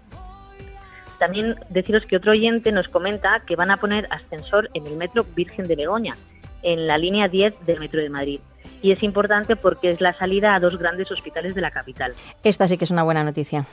[1.19, 5.25] También deciros que otro oyente nos comenta que van a poner ascensor en el metro
[5.35, 6.15] Virgen de Begoña,
[6.63, 8.39] en la línea 10 del metro de Madrid.
[8.81, 12.13] Y es importante porque es la salida a dos grandes hospitales de la capital.
[12.43, 13.65] Esta sí que es una buena noticia.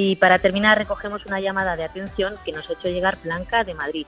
[0.00, 3.74] Y para terminar, recogemos una llamada de atención que nos ha hecho llegar Blanca de
[3.74, 4.06] Madrid.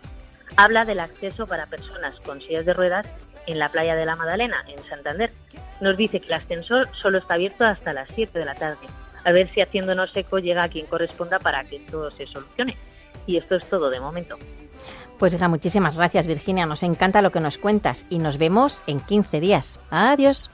[0.56, 3.08] Habla del acceso para personas con sillas de ruedas
[3.48, 5.32] en la playa de la Madalena, en Santander.
[5.80, 8.86] Nos dice que el ascensor solo está abierto hasta las 7 de la tarde.
[9.24, 12.76] A ver si haciéndonos eco llega a quien corresponda para que todo se solucione.
[13.26, 14.36] Y esto es todo de momento.
[15.18, 19.00] Pues hija, muchísimas gracias Virginia, nos encanta lo que nos cuentas y nos vemos en
[19.00, 19.80] 15 días.
[19.90, 20.50] Adiós.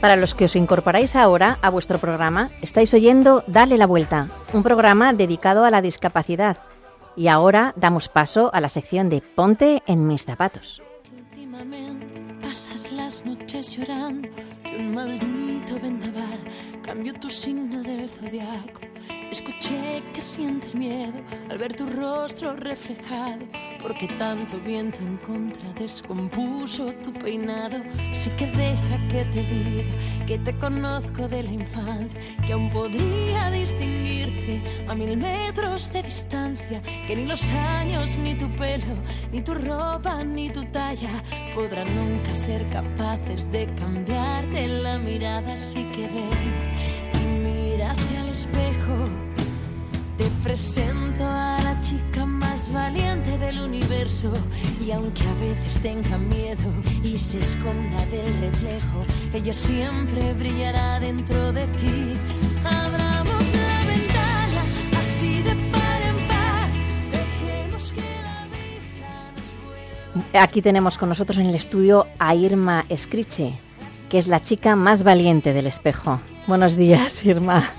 [0.00, 4.62] Para los que os incorporáis ahora a vuestro programa, estáis oyendo Dale la Vuelta, un
[4.62, 6.56] programa dedicado a la discapacidad.
[7.16, 10.82] Y ahora damos paso a la sección de Ponte en mis zapatos.
[12.40, 14.28] pasas las noches llorando
[14.76, 16.40] un maldito vendaval
[16.82, 18.80] cambió tu signo del zodiaco.
[19.30, 23.44] Escuché que sientes miedo al ver tu rostro reflejado,
[23.82, 27.78] porque tanto viento en contra descompuso tu peinado.
[28.10, 33.50] Así que deja que te diga que te conozco de la infancia, que aún podría
[33.50, 38.96] distinguirte a mil metros de distancia, que ni los años, ni tu pelo,
[39.32, 41.22] ni tu ropa, ni tu talla
[41.54, 45.54] podrán nunca ser capaces de cambiarte la mirada.
[45.54, 47.10] Así que ven
[47.42, 49.29] mírate al espejo.
[50.20, 54.30] Te presento a la chica más valiente del universo.
[54.78, 61.54] Y aunque a veces tenga miedo y se esconda del reflejo, ella siempre brillará dentro
[61.54, 62.18] de ti.
[62.66, 64.62] Abramos la ventana
[64.98, 66.68] así de par en par.
[67.12, 69.32] Dejemos que la brisa
[70.14, 73.58] nos Aquí tenemos con nosotros en el estudio a Irma Escriche,
[74.10, 76.20] que es la chica más valiente del espejo.
[76.46, 77.72] Buenos días, Irma.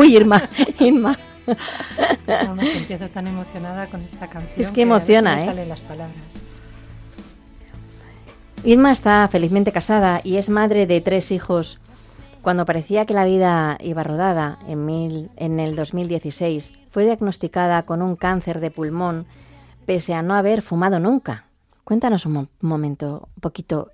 [0.00, 1.18] Uy, Irma, Irma.
[1.46, 4.52] No, no, empiezo tan emocionada con esta canción.
[4.56, 5.44] Es que emociona, a ¿eh?
[5.44, 6.42] salen las palabras.
[8.64, 11.80] Irma está felizmente casada y es madre de tres hijos.
[12.42, 18.00] Cuando parecía que la vida iba rodada, en, mil- en el 2016, fue diagnosticada con
[18.02, 19.26] un cáncer de pulmón,
[19.86, 21.44] pese a no haber fumado nunca.
[21.84, 23.90] Cuéntanos un mo- momento, un poquito,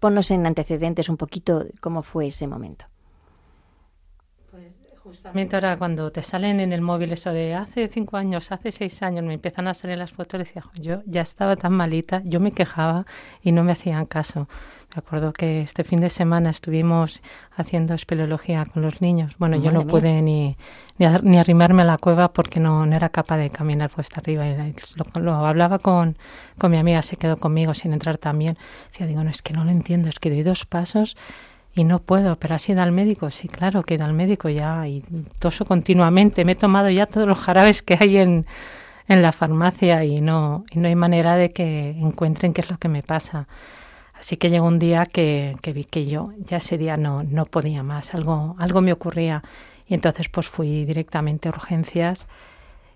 [0.00, 2.86] ponnos en antecedentes un poquito cómo fue ese momento.
[5.04, 9.02] Justamente ahora cuando te salen en el móvil eso de hace cinco años, hace seis
[9.02, 12.52] años, me empiezan a salir las fotos, decía, yo ya estaba tan malita, yo me
[12.52, 13.04] quejaba
[13.42, 14.48] y no me hacían caso.
[14.94, 17.20] Me acuerdo que este fin de semana estuvimos
[17.54, 19.34] haciendo espeleología con los niños.
[19.36, 20.56] Bueno, yo no pude ni,
[20.96, 24.46] ni, arrimarme a la cueva porque no, no era capaz de caminar puesta arriba.
[24.96, 26.16] Lo, lo, hablaba con,
[26.56, 28.56] con mi amiga, se quedó conmigo sin entrar también.
[28.90, 31.14] Decía, digo, no, es que no lo entiendo, es que doy dos pasos
[31.74, 34.48] y no puedo, pero has ido al médico, sí, claro que he ido al médico
[34.48, 35.02] ya y
[35.38, 38.46] toso continuamente, me he tomado ya todos los jarabes que hay en,
[39.08, 42.78] en la farmacia y no, y no hay manera de que encuentren qué es lo
[42.78, 43.48] que me pasa.
[44.14, 47.44] Así que llegó un día que, que vi que yo ya ese día no, no
[47.44, 49.42] podía más, algo, algo me ocurría.
[49.86, 52.26] Y entonces pues fui directamente a urgencias.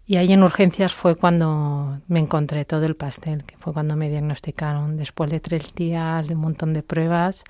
[0.06, 4.08] Y ahí en urgencias fue cuando me encontré todo el pastel, que fue cuando me
[4.08, 4.96] diagnosticaron.
[4.96, 7.44] Después de tres días de un montón de pruebas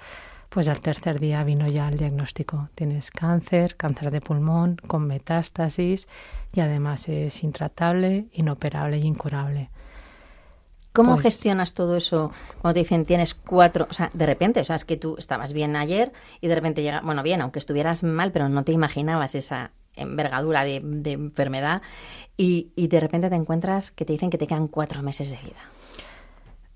[0.48, 2.68] pues al tercer día vino ya el diagnóstico.
[2.74, 6.08] Tienes cáncer, cáncer de pulmón, con metástasis
[6.54, 9.70] y además es intratable, inoperable y incurable.
[10.92, 14.64] ¿Cómo pues gestionas todo eso cuando te dicen tienes cuatro, o sea, de repente, o
[14.64, 18.02] sea, es que tú estabas bien ayer y de repente llega, bueno, bien, aunque estuvieras
[18.02, 21.82] mal, pero no te imaginabas esa envergadura de, de enfermedad
[22.36, 25.36] y, y de repente te encuentras que te dicen que te quedan cuatro meses de
[25.36, 25.60] vida?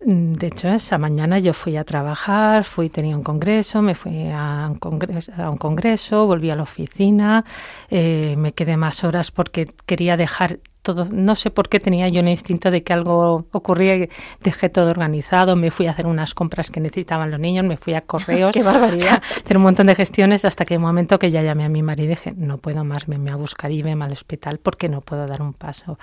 [0.05, 4.29] Mm, de hecho, esa mañana yo fui a trabajar, fui, tenía un congreso, me fui
[4.33, 7.45] a un congreso, a un congreso volví a la oficina,
[7.89, 12.21] eh, me quedé más horas porque quería dejar todo, no sé por qué tenía yo
[12.21, 14.11] el instinto de que algo ocurría y
[14.41, 17.95] dejé todo organizado, me fui a hacer unas compras que necesitaban los niños, me fui
[17.95, 19.23] a correos, ¡Qué barbaridad!
[19.45, 22.07] hacer un montón de gestiones hasta que un momento que ya llamé a mi marido
[22.07, 25.29] y dije, no puedo más, venme a buscar y venme al hospital porque no puedo
[25.29, 25.99] dar un paso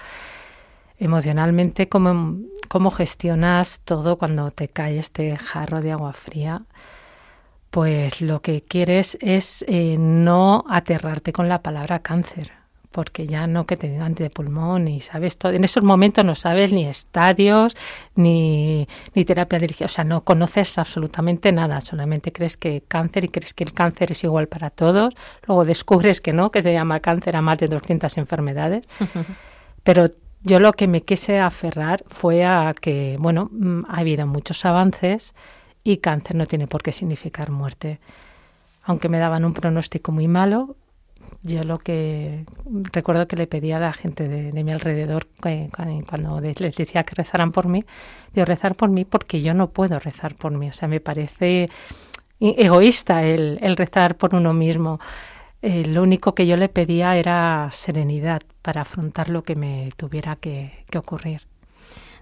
[1.00, 6.64] emocionalmente, ¿cómo, cómo gestionas todo cuando te cae este jarro de agua fría?
[7.72, 12.52] Pues lo que quieres es eh, no aterrarte con la palabra cáncer,
[12.92, 15.54] porque ya no que te digan de pulmón y sabes todo.
[15.54, 17.78] En esos momentos no sabes ni estadios
[18.16, 23.30] ni, ni terapia dirigida, o sea, no conoces absolutamente nada, solamente crees que cáncer y
[23.30, 25.14] crees que el cáncer es igual para todos.
[25.46, 28.90] Luego descubres que no, que se llama cáncer a más de 200 enfermedades.
[29.84, 30.10] Pero
[30.42, 35.34] yo lo que me quise aferrar fue a que, bueno, mm, ha habido muchos avances
[35.84, 38.00] y cáncer no tiene por qué significar muerte.
[38.84, 40.76] Aunque me daban un pronóstico muy malo,
[41.44, 46.76] yo lo que recuerdo que le pedía a la gente de, mi alrededor cuando les
[46.76, 47.84] decía que rezaran por mí,
[48.34, 50.70] de rezar por mí porque yo no puedo rezar por mí.
[50.70, 51.70] O sea, me parece
[52.40, 55.00] egoísta el rezar por uno mismo.
[55.62, 60.36] Eh, lo único que yo le pedía era serenidad para afrontar lo que me tuviera
[60.38, 61.42] que, ocurrir.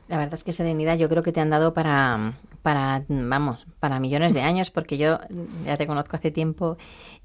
[0.07, 3.99] La verdad es que serenidad yo creo que te han dado para, para, vamos, para
[3.99, 5.19] millones de años, porque yo
[5.65, 6.77] ya te conozco hace tiempo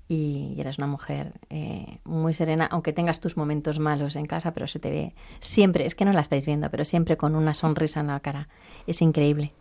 [0.08, 4.66] y eres una mujer eh, muy serena, aunque tengas tus momentos malos en casa, pero
[4.66, 8.00] se te ve siempre, es que no la estáis viendo, pero siempre con una sonrisa
[8.00, 8.48] en la cara.
[8.86, 9.52] Es increíble.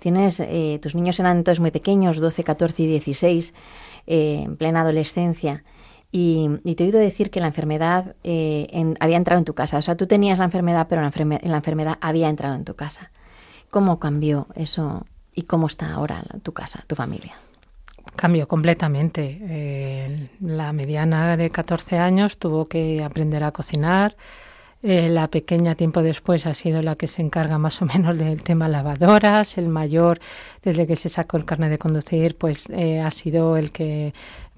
[0.00, 3.54] Tienes, eh, tus niños eran entonces muy pequeños, 12, 14 y 16.
[4.06, 5.64] Eh, en plena adolescencia.
[6.12, 9.78] Y, te he oído decir que la enfermedad eh, había entrado en tu casa.
[9.78, 11.10] O sea, tú tenías la enfermedad, pero la,
[11.42, 13.10] la enfermedad había entrado en tu casa.
[13.70, 17.34] ¿Cómo cambió eso y cómo está ahora tu casa, tu familia?
[18.14, 19.40] Cambió completamente.
[19.42, 24.16] Eh, la mediana de 14 años tuvo que aprender a cocinar.
[24.84, 28.68] La pequeña tiempo después ha sido la que se encarga más o menos del tema
[28.68, 29.56] lavadoras.
[29.56, 30.20] El mayor,
[30.62, 34.12] desde que se sacó el carnet de conducir, pues ha sido el que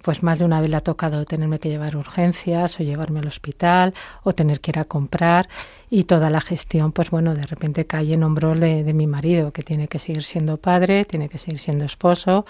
[0.07, 3.27] pues más de una vez le ha tocado tenerme que llevar urgencias o llevarme al
[3.27, 5.49] hospital o tener que ir a comprar
[5.91, 9.53] y toda la gestión, pues bueno, de repente cae en hombros de, de mi marido,
[9.53, 12.47] que tiene que seguir siendo padre, tiene que seguir siendo esposo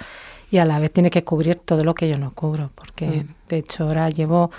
[0.50, 3.48] y a la vez tiene que cubrir todo lo que yo no cubro, porque mm.
[3.48, 4.50] de hecho ahora llevo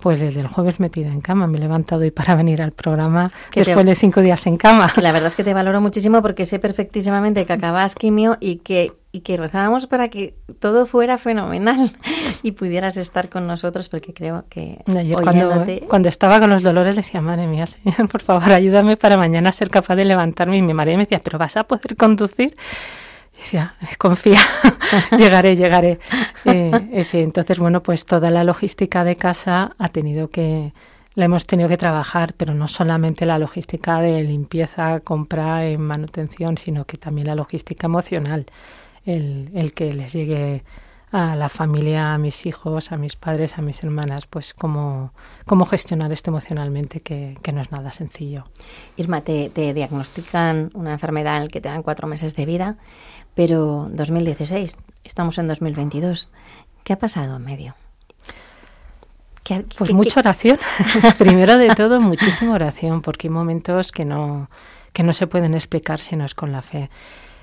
[0.00, 1.46] pues desde el jueves metida en cama.
[1.46, 4.92] Me he levantado y para venir al programa después de cinco días en cama.
[5.00, 8.92] la verdad es que te valoro muchísimo porque sé perfectísimamente que acabas quimio y que,
[9.12, 11.90] y que rezábamos para que todo fuera fenomenal
[12.42, 14.78] y pudieras estar con nosotros porque creo que
[15.12, 19.50] cuando, cuando, estaba con los dolores decía, madre mía, señor, por favor, ayúdame para mañana
[19.52, 20.58] ser capaz de levantarme.
[20.58, 22.54] Y mi madre me decía, pero vas a poder conducir.
[23.36, 24.40] Decía, confía,
[25.18, 25.98] llegaré, llegaré.
[26.44, 30.72] Eh, entonces, bueno, pues toda la logística de casa ha tenido que,
[31.16, 36.58] la hemos tenido que trabajar, pero no solamente la logística de limpieza, compra, en manutención,
[36.58, 38.46] sino que también la logística emocional,
[39.06, 40.62] el, el que les llegue
[41.12, 45.12] a la familia, a mis hijos, a mis padres, a mis hermanas, pues cómo,
[45.46, 48.44] cómo gestionar esto emocionalmente, que, que no es nada sencillo.
[48.96, 52.76] Irma, te, te, diagnostican una enfermedad en la que te dan cuatro meses de vida
[53.36, 56.28] pero 2016, estamos en 2022.
[56.82, 57.74] ¿Qué ha pasado en medio?
[59.78, 60.58] pues mucha oración.
[61.18, 64.50] Primero de todo, muchísima oración, porque hay momentos que no,
[64.92, 66.90] que no se pueden explicar si no es con la fe.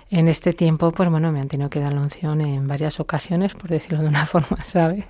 [0.09, 3.53] En este tiempo, pues bueno, me han tenido que dar la unción en varias ocasiones,
[3.53, 5.05] por decirlo de una forma, ¿sabe?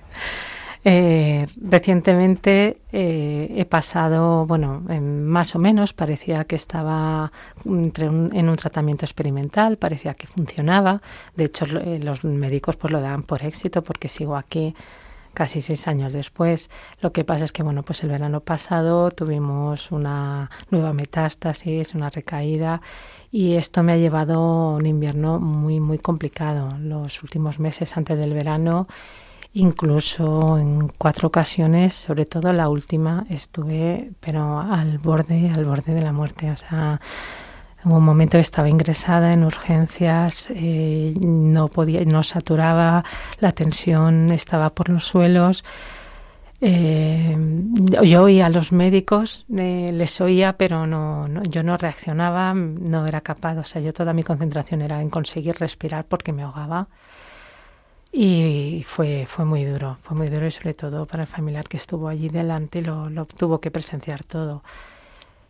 [0.86, 7.32] Eh, recientemente eh, he pasado, bueno, más o menos, parecía que estaba
[7.64, 11.00] en un tratamiento experimental, parecía que funcionaba.
[11.36, 14.74] De hecho, eh, los médicos pues lo dan por éxito porque sigo aquí
[15.32, 16.70] casi seis años después.
[17.00, 22.10] Lo que pasa es que, bueno, pues el verano pasado tuvimos una nueva metástasis, una
[22.10, 22.82] recaída,
[23.32, 26.68] y esto me ha llevado un invierno muy, muy complicado.
[26.78, 28.86] Los últimos meses antes del verano,
[29.54, 36.02] incluso en cuatro ocasiones, sobre todo la última, estuve, pero al borde, al borde de
[36.02, 36.50] la muerte.
[36.50, 37.00] O sea,
[37.84, 43.04] Hubo un momento estaba ingresada en urgencias, eh, no podía, no saturaba,
[43.40, 45.64] la tensión estaba por los suelos.
[46.62, 47.36] Eh,
[48.02, 53.20] yo oía a los médicos, eh, les oía, pero no, yo no reaccionaba, no era
[53.20, 53.58] capaz.
[53.58, 56.88] O sea, yo toda mi concentración era en conseguir respirar porque me ahogaba.
[58.16, 61.76] Y fue, fue muy duro, fue muy duro y sobre todo para el familiar que
[61.76, 64.62] estuvo allí delante lo, lo tuvo que presenciar todo.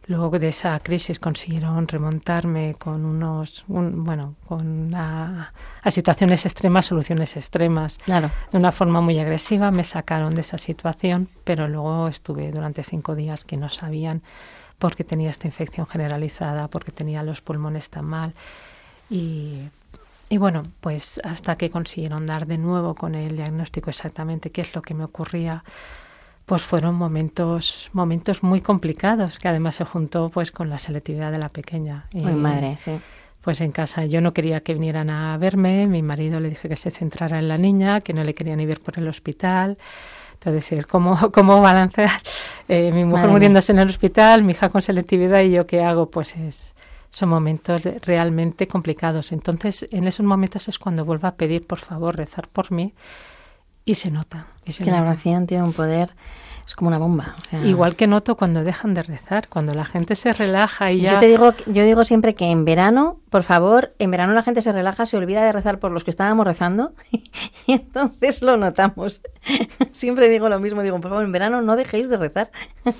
[0.07, 5.53] Luego de esa crisis consiguieron remontarme con unos, bueno, con a,
[5.89, 7.99] situaciones extremas, soluciones extremas.
[7.99, 8.31] Claro.
[8.51, 13.15] De una forma muy agresiva me sacaron de esa situación, pero luego estuve durante cinco
[13.15, 14.23] días que no sabían
[14.79, 18.33] por qué tenía esta infección generalizada, porque tenía los pulmones tan mal.
[19.09, 19.69] Y,
[20.29, 24.75] y bueno, pues hasta que consiguieron dar de nuevo con el diagnóstico exactamente qué es
[24.75, 25.63] lo que me ocurría
[26.47, 31.39] pues fueron momentos momentos muy complicados que además se juntó pues con la selectividad de
[31.39, 32.07] la pequeña.
[32.13, 33.01] Y, madre sí.
[33.41, 36.77] pues en casa yo no quería que vinieran a verme mi marido le dije que
[36.77, 39.79] se centrara en la niña que no le quería ni ver por el hospital.
[40.35, 42.11] Entonces cómo cómo balancear
[42.69, 46.11] eh, mi mujer muriéndose en el hospital mi hija con selectividad y yo qué hago
[46.11, 46.74] pues es
[47.15, 52.17] son momentos realmente complicados entonces en esos momentos es cuando vuelvo a pedir por favor
[52.17, 52.93] rezar por mí
[53.85, 54.47] y se nota.
[54.65, 56.11] Es que la oración tiene un poder,
[56.67, 57.35] es como una bomba.
[57.65, 61.13] Igual que noto cuando dejan de rezar, cuando la gente se relaja y ya...
[61.15, 64.63] Yo te digo, yo digo siempre que en verano, por favor, en verano la gente
[64.63, 66.95] se relaja, se olvida de rezar por los que estábamos rezando
[67.67, 69.23] y entonces lo notamos.
[69.91, 72.51] Siempre digo lo mismo, digo, por favor, en verano no dejéis de rezar.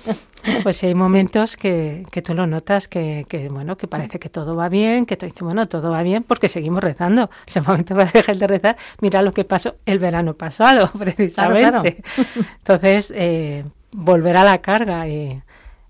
[0.61, 4.55] Pues hay momentos que, que, tú lo notas, que, que, bueno, que parece que todo
[4.55, 7.31] va bien, que tú dices, bueno, todo va bien porque seguimos rezando.
[7.47, 12.03] Ese momento que dejar de rezar, mira lo que pasó el verano pasado, precisamente.
[12.59, 13.54] Entonces, eh,
[13.95, 15.41] volver a la carga y,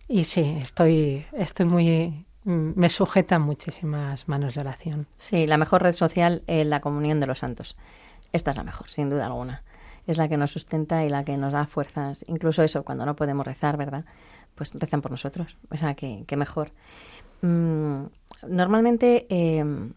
[0.08, 5.08] y sí, estoy, estoy muy, me sujetan muchísimas manos de oración.
[5.18, 7.76] Sí, la mejor red social es la comunión de los santos.
[8.32, 9.64] Esta es la mejor, sin duda alguna.
[10.08, 12.24] Es la que nos sustenta y la que nos da fuerzas.
[12.28, 14.06] Incluso eso, cuando no podemos rezar, ¿verdad?
[14.56, 15.58] pues rezan por nosotros.
[15.70, 16.72] O sea, que, mejor.
[17.42, 18.06] Mm,
[18.48, 19.94] normalmente em,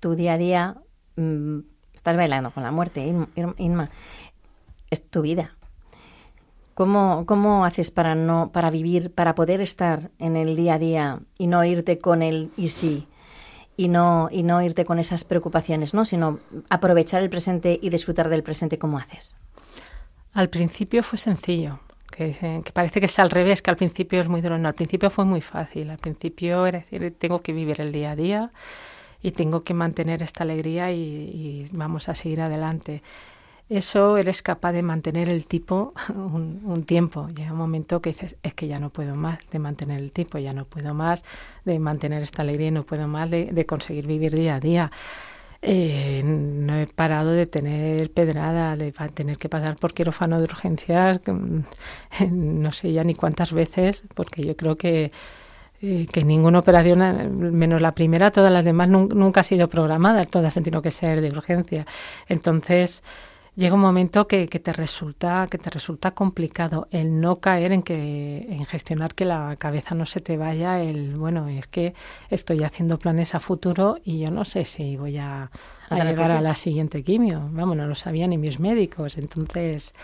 [0.00, 0.76] tu día a día
[1.16, 1.58] mm,
[1.94, 3.14] estás bailando con la muerte,
[3.56, 3.90] Inma.
[4.90, 5.56] Es tu vida.
[6.76, 11.20] ¿Cómo, ¿Cómo haces para no para vivir, para poder estar en el día a día
[11.38, 13.08] y no irte con el y sí?
[13.76, 16.04] y no, y no irte con esas preocupaciones, ¿no?
[16.04, 16.38] sino
[16.70, 19.36] aprovechar el presente y disfrutar del presente como haces.
[20.32, 24.40] Al principio fue sencillo, que, parece que es al revés, que al principio es muy
[24.40, 24.58] duro.
[24.58, 25.90] No, al principio fue muy fácil.
[25.90, 28.50] Al principio era decir, tengo que vivir el día a día
[29.22, 33.02] y tengo que mantener esta alegría y, vamos a seguir adelante.
[33.68, 37.28] Eso eres capaz de mantener el tipo un, tiempo.
[37.28, 40.38] Llega un momento que dices, es que ya no puedo más de mantener el tipo,
[40.38, 41.24] ya no puedo más
[41.64, 44.90] de mantener esta alegría no puedo más de conseguir vivir día a día.
[45.62, 51.20] Eh, no he parado de tener pedrada, de tener que pasar por quirófano de urgencias,
[52.30, 55.10] no sé ya ni cuántas veces, porque yo creo que,
[55.82, 60.56] eh, que ninguna operación, menos la primera, todas las demás nunca ha sido programada, todas
[60.56, 61.86] han tenido que ser de urgencia.
[62.28, 63.02] Entonces,
[63.56, 67.82] llega un momento que, que, te resulta que te resulta complicado el no caer en
[67.82, 71.94] que en gestionar que la cabeza no se te vaya el bueno es que
[72.28, 75.50] estoy haciendo planes a futuro y yo no sé si voy a,
[75.90, 79.16] llegar a la siguiente quimio vamos no lo sabían ni mis médicos.
[79.16, 79.94] Entonces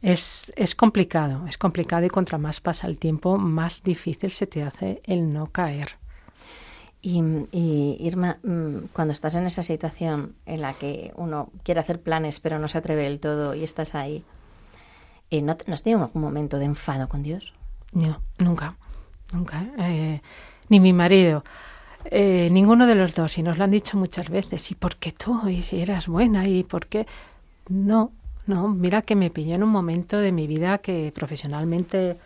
[0.00, 4.62] es, es complicado es complicado y contra más pasa el tiempo más difícil se te
[4.62, 6.01] hace el no caer
[7.04, 12.38] y, Irma, mm, cuando estás en esa situación en la que uno quiere hacer planes
[12.38, 14.24] pero no se atreve del todo y estás ahí,
[15.30, 17.54] eh, ¿no, has tenido algún momento de enfado con Dios?
[17.92, 18.76] No, nunca,
[19.32, 19.66] nunca.
[19.78, 20.22] Eh,
[20.68, 21.42] ni mi marido.
[22.04, 25.12] Eh, ninguno de los dos, y nos lo han dicho muchas veces, ¿y por qué
[25.12, 25.48] tú?
[25.48, 26.46] ¿Y si eras buena?
[26.46, 27.06] ¿Y por qué?
[27.68, 28.12] No,
[28.46, 32.18] No, mira que me pilló en un momento de mi vida que profesionalmente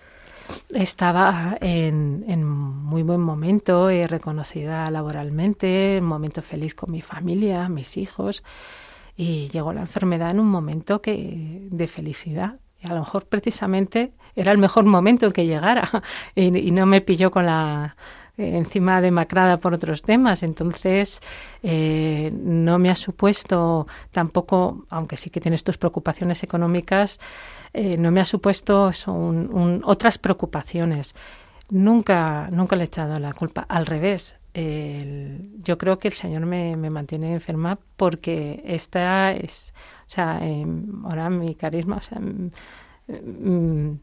[0.75, 7.97] estaba en, muy buen momento, eh, reconocida laboralmente, un momento feliz con mi familia, mis
[7.97, 8.43] hijos,
[9.17, 12.61] y llegó la enfermedad en un momento que de felicidad.
[12.81, 16.03] Y a lo mejor precisamente era el mejor momento en que llegara
[16.35, 17.97] y, y no me pilló con la
[18.39, 20.43] encima demacrada por otros temas.
[20.43, 21.21] Entonces,
[21.63, 27.19] eh, no me ha supuesto tampoco, aunque sí que tienes tus preocupaciones económicas,
[27.79, 28.91] eh, no me ha supuesto
[29.85, 31.15] otras preocupaciones.
[31.69, 33.67] Nunca, nunca le he echado la culpa.
[33.69, 39.75] Al revés, yo creo que el Señor me, mantiene enferma porque esta es,
[40.07, 42.51] o sea, em, ahora mi carisma, o sea, mm,
[43.09, 43.99] mm,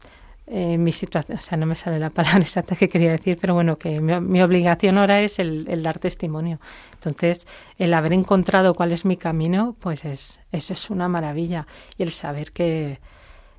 [0.46, 3.54] eh, mi situación, o sea, no me sale la palabra exacta que quería decir, pero
[3.54, 6.60] bueno, que mi, obligación ahora es el, dar testimonio.
[6.94, 7.48] Entonces,
[7.78, 11.66] el haber encontrado cuál es mi camino, pues es, eso es una maravilla.
[11.98, 13.00] Y el saber que,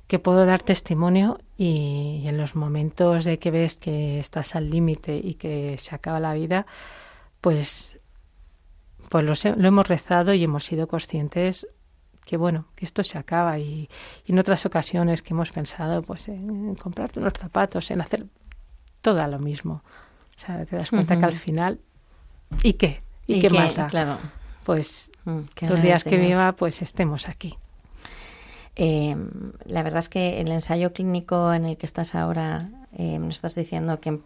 [0.06, 5.16] que puedo dar testimonio y, en los momentos de que ves que estás al límite
[5.16, 6.66] y que se acaba la vida,
[7.40, 7.98] pues,
[9.08, 11.66] pues lo, lo hemos rezado y hemos sido conscientes
[12.26, 13.88] que bueno, que esto se acaba y,
[14.26, 18.26] en otras ocasiones que hemos pensado pues en comprarte unos zapatos, en hacer
[19.00, 19.82] todo lo mismo.
[20.36, 21.80] O sea, te das cuenta que al final
[22.62, 23.02] ¿y qué?
[23.26, 24.18] ¿Y, qué más Claro.
[24.64, 27.56] Pues mm, los días que viva pues estemos aquí.
[28.76, 29.16] Eh,
[29.64, 33.54] la verdad es que el ensayo clínico en el que estás ahora, eh, nos estás
[33.54, 34.20] diciendo que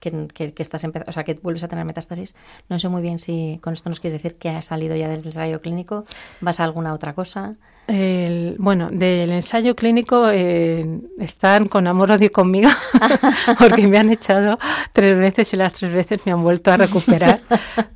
[0.00, 2.34] que, estás o sea, que vuelves a tener metástasis.
[2.68, 5.24] No sé muy bien si con esto nos quieres decir que has salido ya del
[5.24, 6.06] ensayo clínico,
[6.40, 7.56] vas a alguna otra cosa.
[7.86, 12.70] bueno, del ensayo clínico eh, están con amor-odio conmigo
[13.58, 14.58] porque me han echado
[14.92, 17.40] tres veces y las tres veces me han vuelto a recuperar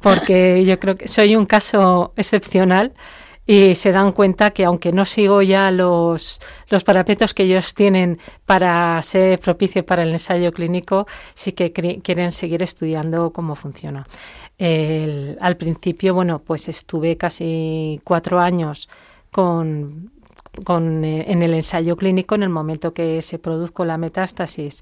[0.03, 2.93] porque yo creo que soy un caso excepcional
[3.47, 8.19] y se dan cuenta que aunque no sigo ya los, los parapetos que ellos tienen
[8.47, 14.07] para ser propicio para el ensayo clínico, sí que quieren seguir estudiando cómo funciona.
[14.59, 18.89] al principio, bueno, pues estuve casi cuatro años
[19.31, 20.11] con,
[20.65, 24.81] con, eh, en el ensayo clínico en el momento que se produjo la metástasis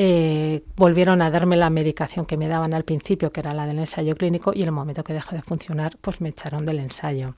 [0.00, 3.80] eh, volvieron a darme la medicación que me daban al principio, que era la del
[3.80, 7.34] ensayo clínico, y en el momento que dejó de funcionar, pues me echaron del ensayo.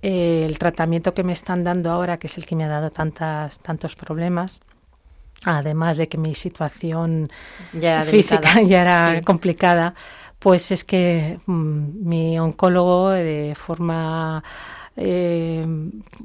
[0.00, 2.90] Eh, el tratamiento que me están dando ahora, que es el que me ha dado
[2.90, 4.60] tantas, tantos problemas,
[5.44, 7.28] además de que mi situación
[8.04, 9.94] física ya era complicada,
[10.38, 14.44] pues es que mm, mi oncólogo de forma
[15.00, 15.64] eh,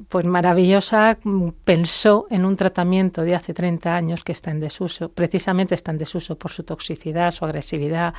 [0.09, 1.19] pues maravillosa,
[1.63, 5.09] pensó en un tratamiento de hace 30 años que está en desuso.
[5.09, 8.15] Precisamente está en desuso por su toxicidad, su agresividad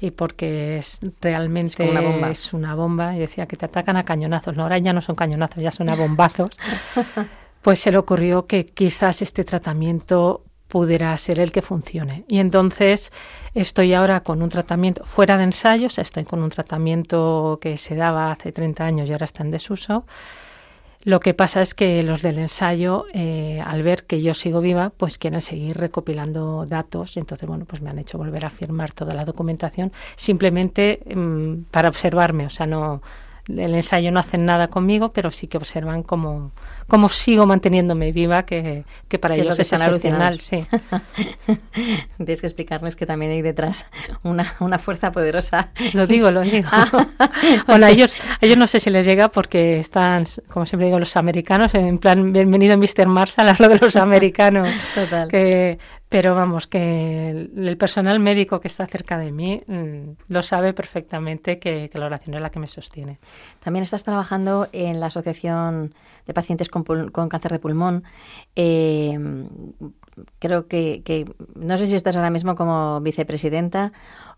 [0.00, 1.88] y porque es realmente
[2.30, 3.14] es una bomba.
[3.14, 4.56] Y decía que te atacan a cañonazos.
[4.56, 6.50] No, ahora ya no son cañonazos, ya son a bombazos.
[7.62, 10.42] pues se le ocurrió que quizás este tratamiento
[10.72, 12.24] pudiera ser el que funcione.
[12.28, 13.12] Y entonces
[13.52, 18.32] estoy ahora con un tratamiento fuera de ensayos, estoy con un tratamiento que se daba
[18.32, 20.06] hace 30 años y ahora está en desuso.
[21.04, 24.88] Lo que pasa es que los del ensayo, eh, al ver que yo sigo viva,
[24.96, 28.94] pues quieren seguir recopilando datos y entonces, bueno, pues me han hecho volver a firmar
[28.94, 33.02] toda la documentación simplemente mm, para observarme, o sea, no,
[33.48, 36.52] el ensayo no hacen nada conmigo, pero sí que observan cómo,
[36.86, 40.40] cómo sigo manteniéndome viva, que, que para ellos es, excepcional.
[40.40, 40.60] Sí.
[42.16, 43.86] Tienes que explicarles que también hay detrás
[44.22, 45.70] una, una fuerza poderosa.
[45.92, 46.68] Lo digo, lo digo.
[47.66, 51.16] bueno, a ellos, ellos no sé si les llega porque están, como siempre digo, los
[51.16, 53.06] americanos, en plan, bienvenido Mr.
[53.06, 54.68] Marshall, hablo de los americanos.
[54.94, 55.28] Total.
[55.28, 55.78] Que,
[56.12, 61.58] pero vamos, que el, personal médico que está cerca de mí mm, lo sabe perfectamente
[61.58, 63.18] que, la oración es la que me sostiene.
[63.60, 65.94] También estás trabajando en la Asociación
[66.26, 68.04] de Pacientes con, Cáncer de Pulmón.
[68.56, 69.18] Eh,
[70.38, 73.94] creo que, no sé si estás ahora mismo como vicepresidenta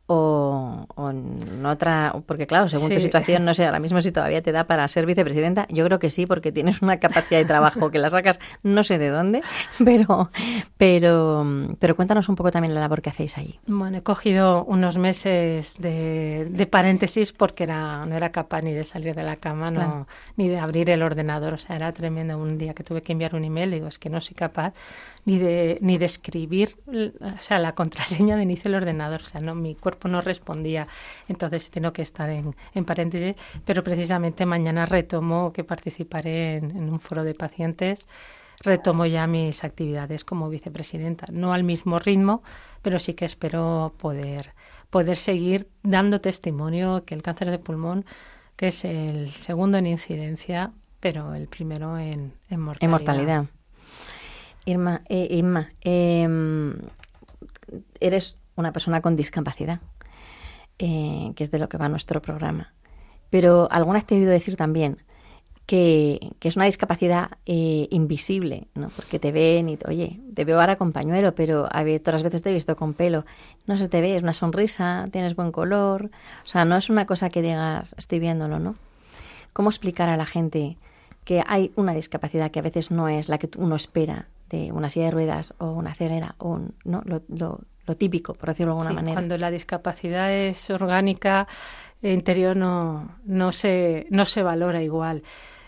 [0.07, 4.53] o, en otra, porque claro, según tu situación, no sé, ahora mismo si todavía te
[4.53, 7.99] da para ser vicepresidenta, yo creo que sí, porque tienes una capacidad de trabajo que
[7.99, 9.43] la sacas no sé de dónde,
[9.85, 10.31] pero,
[10.77, 11.47] pero,
[11.79, 13.59] pero cuéntanos un poco también la labor que hacéis allí.
[13.67, 18.85] Bueno, he cogido unos meses de, de paréntesis porque era, no era capaz ni de
[18.85, 22.37] salir de la cama, no, ni de abrir el ordenador, o sea, era tremendo.
[22.39, 24.75] Un día que tuve que enviar un email, digo, es que no soy capaz
[25.25, 29.41] ni de, ni de escribir, o sea, la contraseña de inicio del ordenador, o sea,
[29.41, 30.87] no, mi cuerpo no respondía.
[31.29, 37.01] Entonces tengo que estar en, en paréntesis, pero precisamente mañana retomo que participaré en, un
[37.01, 38.07] foro de pacientes
[38.61, 41.27] retomo ya mis actividades como vicepresidenta.
[41.33, 42.43] No al mismo ritmo,
[42.83, 44.55] pero sí que espero poder,
[44.91, 48.07] poder seguir dando testimonio que el cáncer de pulmón,
[48.57, 50.71] que es el segundo en incidencia,
[51.01, 52.85] pero el primero en, en mortalidad.
[52.85, 53.45] En mortalidad.
[54.65, 56.75] Irma, eh, Irma em,
[58.01, 59.81] eres una persona con discapacidad,
[60.79, 62.73] eh, que es de lo que va nuestro programa.
[63.31, 65.03] Pero alguna vez te he oído decir también
[65.67, 68.89] que, es una discapacidad eh, invisible, ¿no?
[68.89, 72.51] Porque te ven y, oye, te veo ahora con pañuelo, pero a otras veces te
[72.51, 73.25] he visto con pelo.
[73.67, 76.11] No se te ve, es una sonrisa, tienes buen color.
[76.45, 78.77] O sea, no es una cosa que digas, estoy viéndolo, ¿no?
[79.53, 80.77] ¿Cómo explicar a la gente
[81.25, 84.91] que hay una discapacidad que a veces no es la que uno espera de una
[84.91, 87.03] silla de ruedas o una ceguera o ¿no?
[87.05, 87.61] lo,
[87.95, 89.15] típico, por decirlo de alguna manera?
[89.15, 91.47] Cuando la discapacidad es orgánica,
[92.03, 95.23] interior no, no, se, no se valora igual.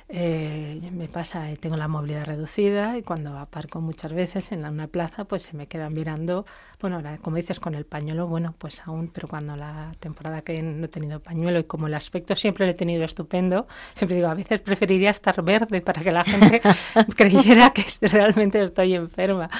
[0.08, 4.86] Eh, me pasa, eh, tengo la movilidad reducida y cuando aparco muchas veces en una
[4.86, 6.46] plaza, pues se me quedan mirando,
[6.80, 10.62] bueno, ahora, como dices, con el pañuelo, bueno, pues aún, pero cuando la temporada que
[10.62, 14.28] no he tenido pañuelo y como el aspecto siempre lo he tenido estupendo, siempre digo,
[14.28, 16.60] a veces preferiría estar verde para que la gente
[17.16, 19.50] creyera que realmente estoy enferma.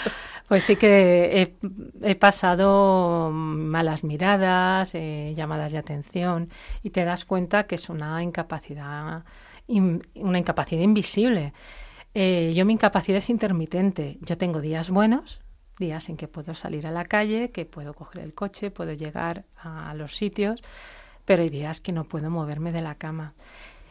[0.47, 1.57] Pues sí que
[2.03, 6.51] he, pasado malas miradas, eh, llamadas de atención
[6.85, 9.25] y te das cuenta que es una incapacidad
[9.69, 11.53] una incapacidad invisible.
[12.15, 14.19] Eh, yo mi incapacidad es intermitente.
[14.23, 15.43] Yo tengo días buenos,
[15.79, 19.45] días en que puedo salir a la calle, que puedo coger el coche, puedo llegar
[19.57, 20.63] a los sitios,
[21.25, 23.35] pero hay días que no puedo moverme de la cama.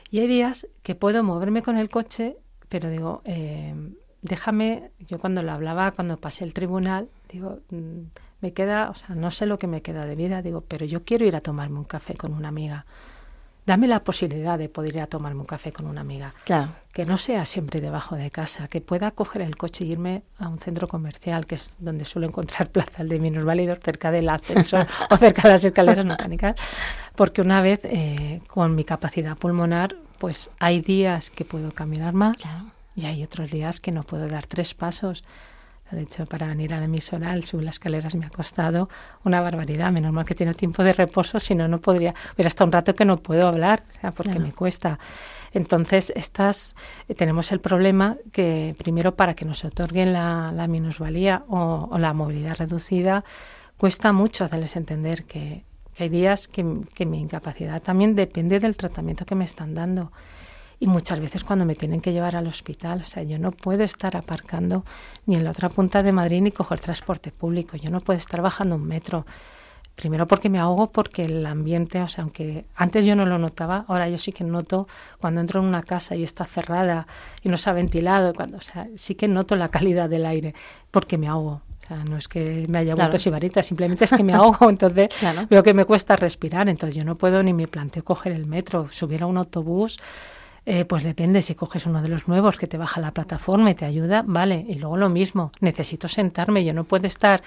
[0.10, 2.38] Y hay días que puedo moverme con el coche,
[2.70, 3.76] pero digo, eh,
[4.22, 8.02] déjame, yo cuando lo hablaba, cuando pasé el tribunal, digo, mm,
[8.42, 11.04] me queda, o sea, no sé lo que me queda de vida, digo, pero yo
[11.04, 12.86] quiero ir a tomarme un café con una amiga
[13.66, 16.34] dame la posibilidad de poder ir a tomarme un café con una amiga.
[16.44, 16.70] Claro.
[16.94, 20.48] Que no sea siempre debajo de casa, que pueda coger el coche e irme a
[20.48, 25.18] un centro comercial, que es donde suelo encontrar plazas de minusválidos, cerca del ascensor o
[25.18, 26.56] cerca de las escaleras mecánicas,
[27.16, 32.38] porque una vez eh, con mi capacidad pulmonar, pues hay días que puedo caminar más
[32.96, 35.24] y hay otros días que no puedo dar tres pasos.
[35.92, 38.90] De hecho, para venir a la emisora, al subir las escaleras me ha costado
[39.24, 39.92] una barbaridad.
[39.92, 42.16] Menos mal que tengo tiempo de reposo, si no, no podría.
[42.34, 43.84] Hubiera hasta un rato que no puedo hablar,
[44.16, 44.98] porque me cuesta.
[45.54, 46.76] Entonces, estas,
[47.08, 52.58] eh, tenemos el problema que primero para que nos otorguen la, minusvalía o, la movilidad
[52.58, 53.24] reducida,
[53.78, 55.64] cuesta mucho hacerles entender que,
[55.98, 56.64] hay días que
[57.06, 60.12] mi incapacidad también depende del tratamiento que me están dando
[60.80, 63.84] y muchas veces cuando me tienen que llevar al hospital, o sea, yo no puedo
[63.84, 64.84] estar aparcando
[65.26, 68.42] ni en la otra punta de Madrid ni coger transporte público, yo no puedo estar
[68.42, 69.26] bajando un metro.
[69.96, 73.86] Primero porque me ahogo, porque el ambiente, o sea, aunque antes yo no lo notaba,
[73.88, 74.90] ahora yo sí que noto
[75.22, 77.08] cuando entro en una casa y está cerrada
[77.42, 80.54] y no se ha ventilado, cuando, o sea, sí que noto la calidad del aire,
[80.92, 81.62] porque me ahogo.
[81.82, 85.10] O sea, no es que me haya vuelto sibarita, simplemente es que me ahogo, entonces
[85.50, 88.90] veo que me cuesta respirar, entonces yo no puedo ni me planteo coger el metro,
[88.90, 89.98] subir a un autobús,
[90.66, 93.76] eh, pues depende, si coges uno de los nuevos que te baja la plataforma y
[93.76, 94.66] te ayuda, vale.
[94.68, 97.44] Y luego lo mismo, necesito sentarme, yo no puedo estar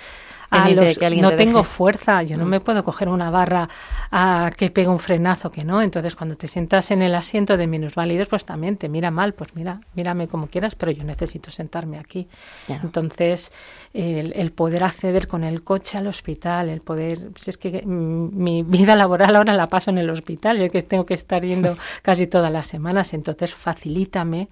[0.51, 2.49] no tengo fuerza, yo no mm.
[2.49, 3.69] me puedo coger una barra
[4.11, 5.83] a que pegue un frenazo, que no.
[5.83, 9.55] Entonces, cuando te sientas en el asiento de minusválidos, pues también te mira mal, pues
[9.55, 12.29] mira, mírame como quieras, pero yo necesito sentarme aquí.
[12.69, 13.53] Entonces,
[13.93, 18.97] el, poder acceder con el coche al hospital, el poder, si es que mi vida
[18.97, 22.51] laboral ahora la paso en el hospital, yo que tengo que estar yendo casi todas
[22.51, 24.49] las semanas, entonces facilítame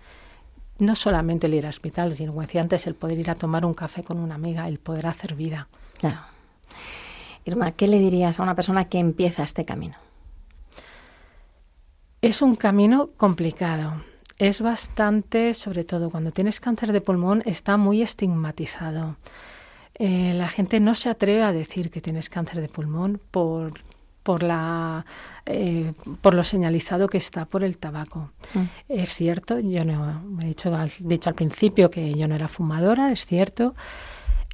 [0.79, 3.65] no solamente el ir al hospital, sino como decía antes, el poder ir a tomar
[3.65, 5.69] un café con una amiga, el poder hacer vida.
[5.99, 6.21] Claro.
[7.45, 9.97] Irma, ¿qué le dirías a una persona que empieza este camino?
[12.21, 14.03] Es un camino complicado.
[14.39, 19.17] Es bastante, sobre todo cuando tienes cáncer de pulmón, está muy estigmatizado.
[19.95, 23.73] Eh, la gente no se atreve a decir que tienes cáncer de pulmón por,
[24.27, 25.07] por, la,
[25.47, 28.33] eh, por lo señalizado que está por el tabaco.
[28.55, 28.65] Mm.
[28.89, 33.25] Es cierto, yo no he dicho, dicho al principio que yo no era fumadora, es
[33.25, 33.77] cierto.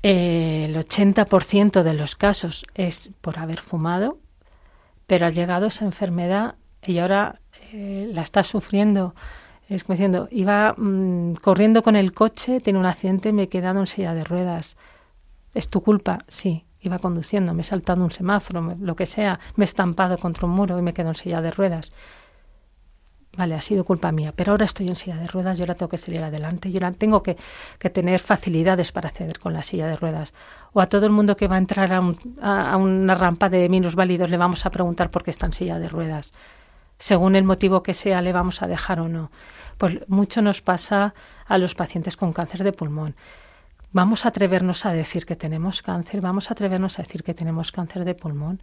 [0.02, 4.18] Eh, el 80% de los casos es por haber fumado,
[5.06, 7.40] pero ha llegado esa enfermedad y ahora
[7.72, 9.14] eh, la está sufriendo.
[9.70, 13.80] Es como diciendo, iba mm, corriendo con el coche, tiene un accidente, me he quedado
[13.80, 14.76] en silla de ruedas.
[15.54, 16.18] ¿Es tu culpa?
[16.28, 16.66] Sí.
[16.82, 20.52] Iba conduciendo, me he saltado un semáforo, lo que sea, me he estampado contra un
[20.52, 21.92] muro y me quedo en silla de ruedas
[23.36, 25.88] vale, ha sido culpa mía, pero ahora estoy en silla de ruedas, yo ahora tengo
[25.88, 27.36] que salir adelante, yo ahora tengo que,
[27.92, 30.34] tener facilidades para acceder con la silla de ruedas.
[30.72, 34.36] O a todo el mundo que va a entrar a, una rampa de minusválidos le
[34.36, 36.32] vamos a preguntar por qué está en silla de ruedas.
[36.98, 39.30] Según el motivo que sea, le vamos a dejar o no.
[39.78, 41.14] Pues mucho nos pasa
[41.46, 43.16] a los pacientes con cáncer de pulmón.
[43.92, 47.72] Vamos a atrevernos a decir que tenemos cáncer, vamos a atrevernos a decir que tenemos
[47.72, 48.60] cáncer de pulmón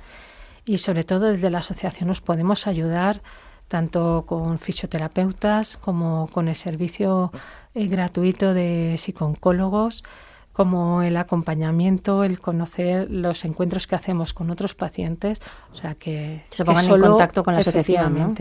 [0.65, 3.21] y sobre todo desde la asociación nos podemos ayudar
[3.67, 7.31] tanto con fisioterapeutas como con el servicio
[7.75, 10.03] eh, gratuito de psicólogos
[10.51, 15.39] como el acompañamiento, el conocer los encuentros que hacemos con otros pacientes,
[15.71, 18.35] o sea que se pongan en contacto con la asociación, ¿no?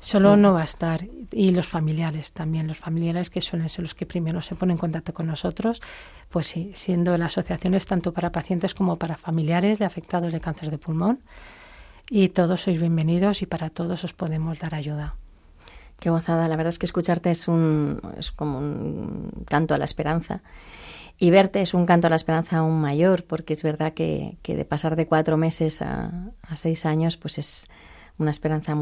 [0.00, 3.94] Solo no va a estar y los familiares también, los familiares que suelen ser los
[3.94, 5.82] que primero se ponen en contacto con nosotros,
[6.30, 10.40] pues sí, siendo la asociación es tanto para pacientes como para familiares de afectados de
[10.40, 11.20] cáncer de pulmón
[12.08, 15.16] y todos sois bienvenidos y para todos os podemos dar ayuda.
[15.98, 19.86] Qué gozada, la verdad es que escucharte es un es como un canto a la
[19.86, 20.42] esperanza.
[21.18, 24.54] Y verte es un canto a la esperanza aún mayor, porque es verdad que, que
[24.54, 27.66] de pasar de cuatro meses a, a, seis años, pues es
[28.18, 28.76] una esperanza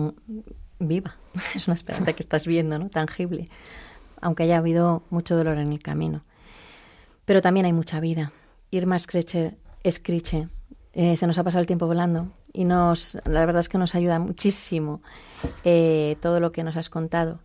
[0.79, 1.17] viva,
[1.55, 2.89] es una esperanza que estás viendo, ¿no?
[2.89, 3.49] Tangible,
[4.21, 6.25] aunque haya habido mucho dolor en el camino.
[7.25, 8.33] Pero también hay mucha vida.
[8.71, 9.57] Irma Screche,
[10.93, 13.95] eh, se nos ha pasado el tiempo volando y nos, la verdad es que nos
[13.95, 15.01] ayuda muchísimo
[15.65, 17.41] eh, todo lo que nos has contado.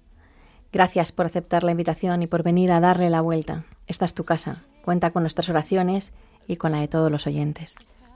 [0.72, 3.66] Gracias por aceptar la invitación y por venir a darle la vuelta.
[3.88, 4.64] Esta es tu casa.
[4.84, 6.14] Cuenta con nuestras oraciones
[6.48, 7.76] y con la de todos los oyentes.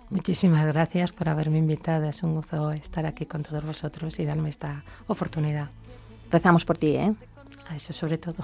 [0.10, 2.08] Muchísimas gracias por haberme invitado.
[2.08, 5.70] Es un gozo estar aquí con todos vosotros y darme esta oportunidad.
[6.32, 7.14] Rezamos por ti, ¿eh?
[7.70, 8.44] A eso sobre todo.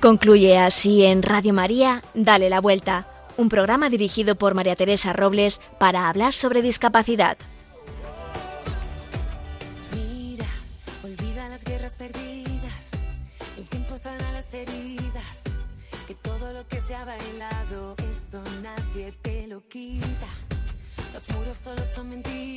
[0.00, 3.06] Concluye así en Radio María, Dale la Vuelta,
[3.38, 7.38] un programa dirigido por María Teresa Robles para hablar sobre discapacidad.
[9.94, 10.46] Mira,
[11.02, 12.90] olvida las guerras perdidas.
[13.56, 15.42] El tiempo sana las heridas.
[16.06, 20.28] Que todo lo que se ha bailado, eso nadie te lo quita.
[21.14, 22.55] Los muros solo son mentiras.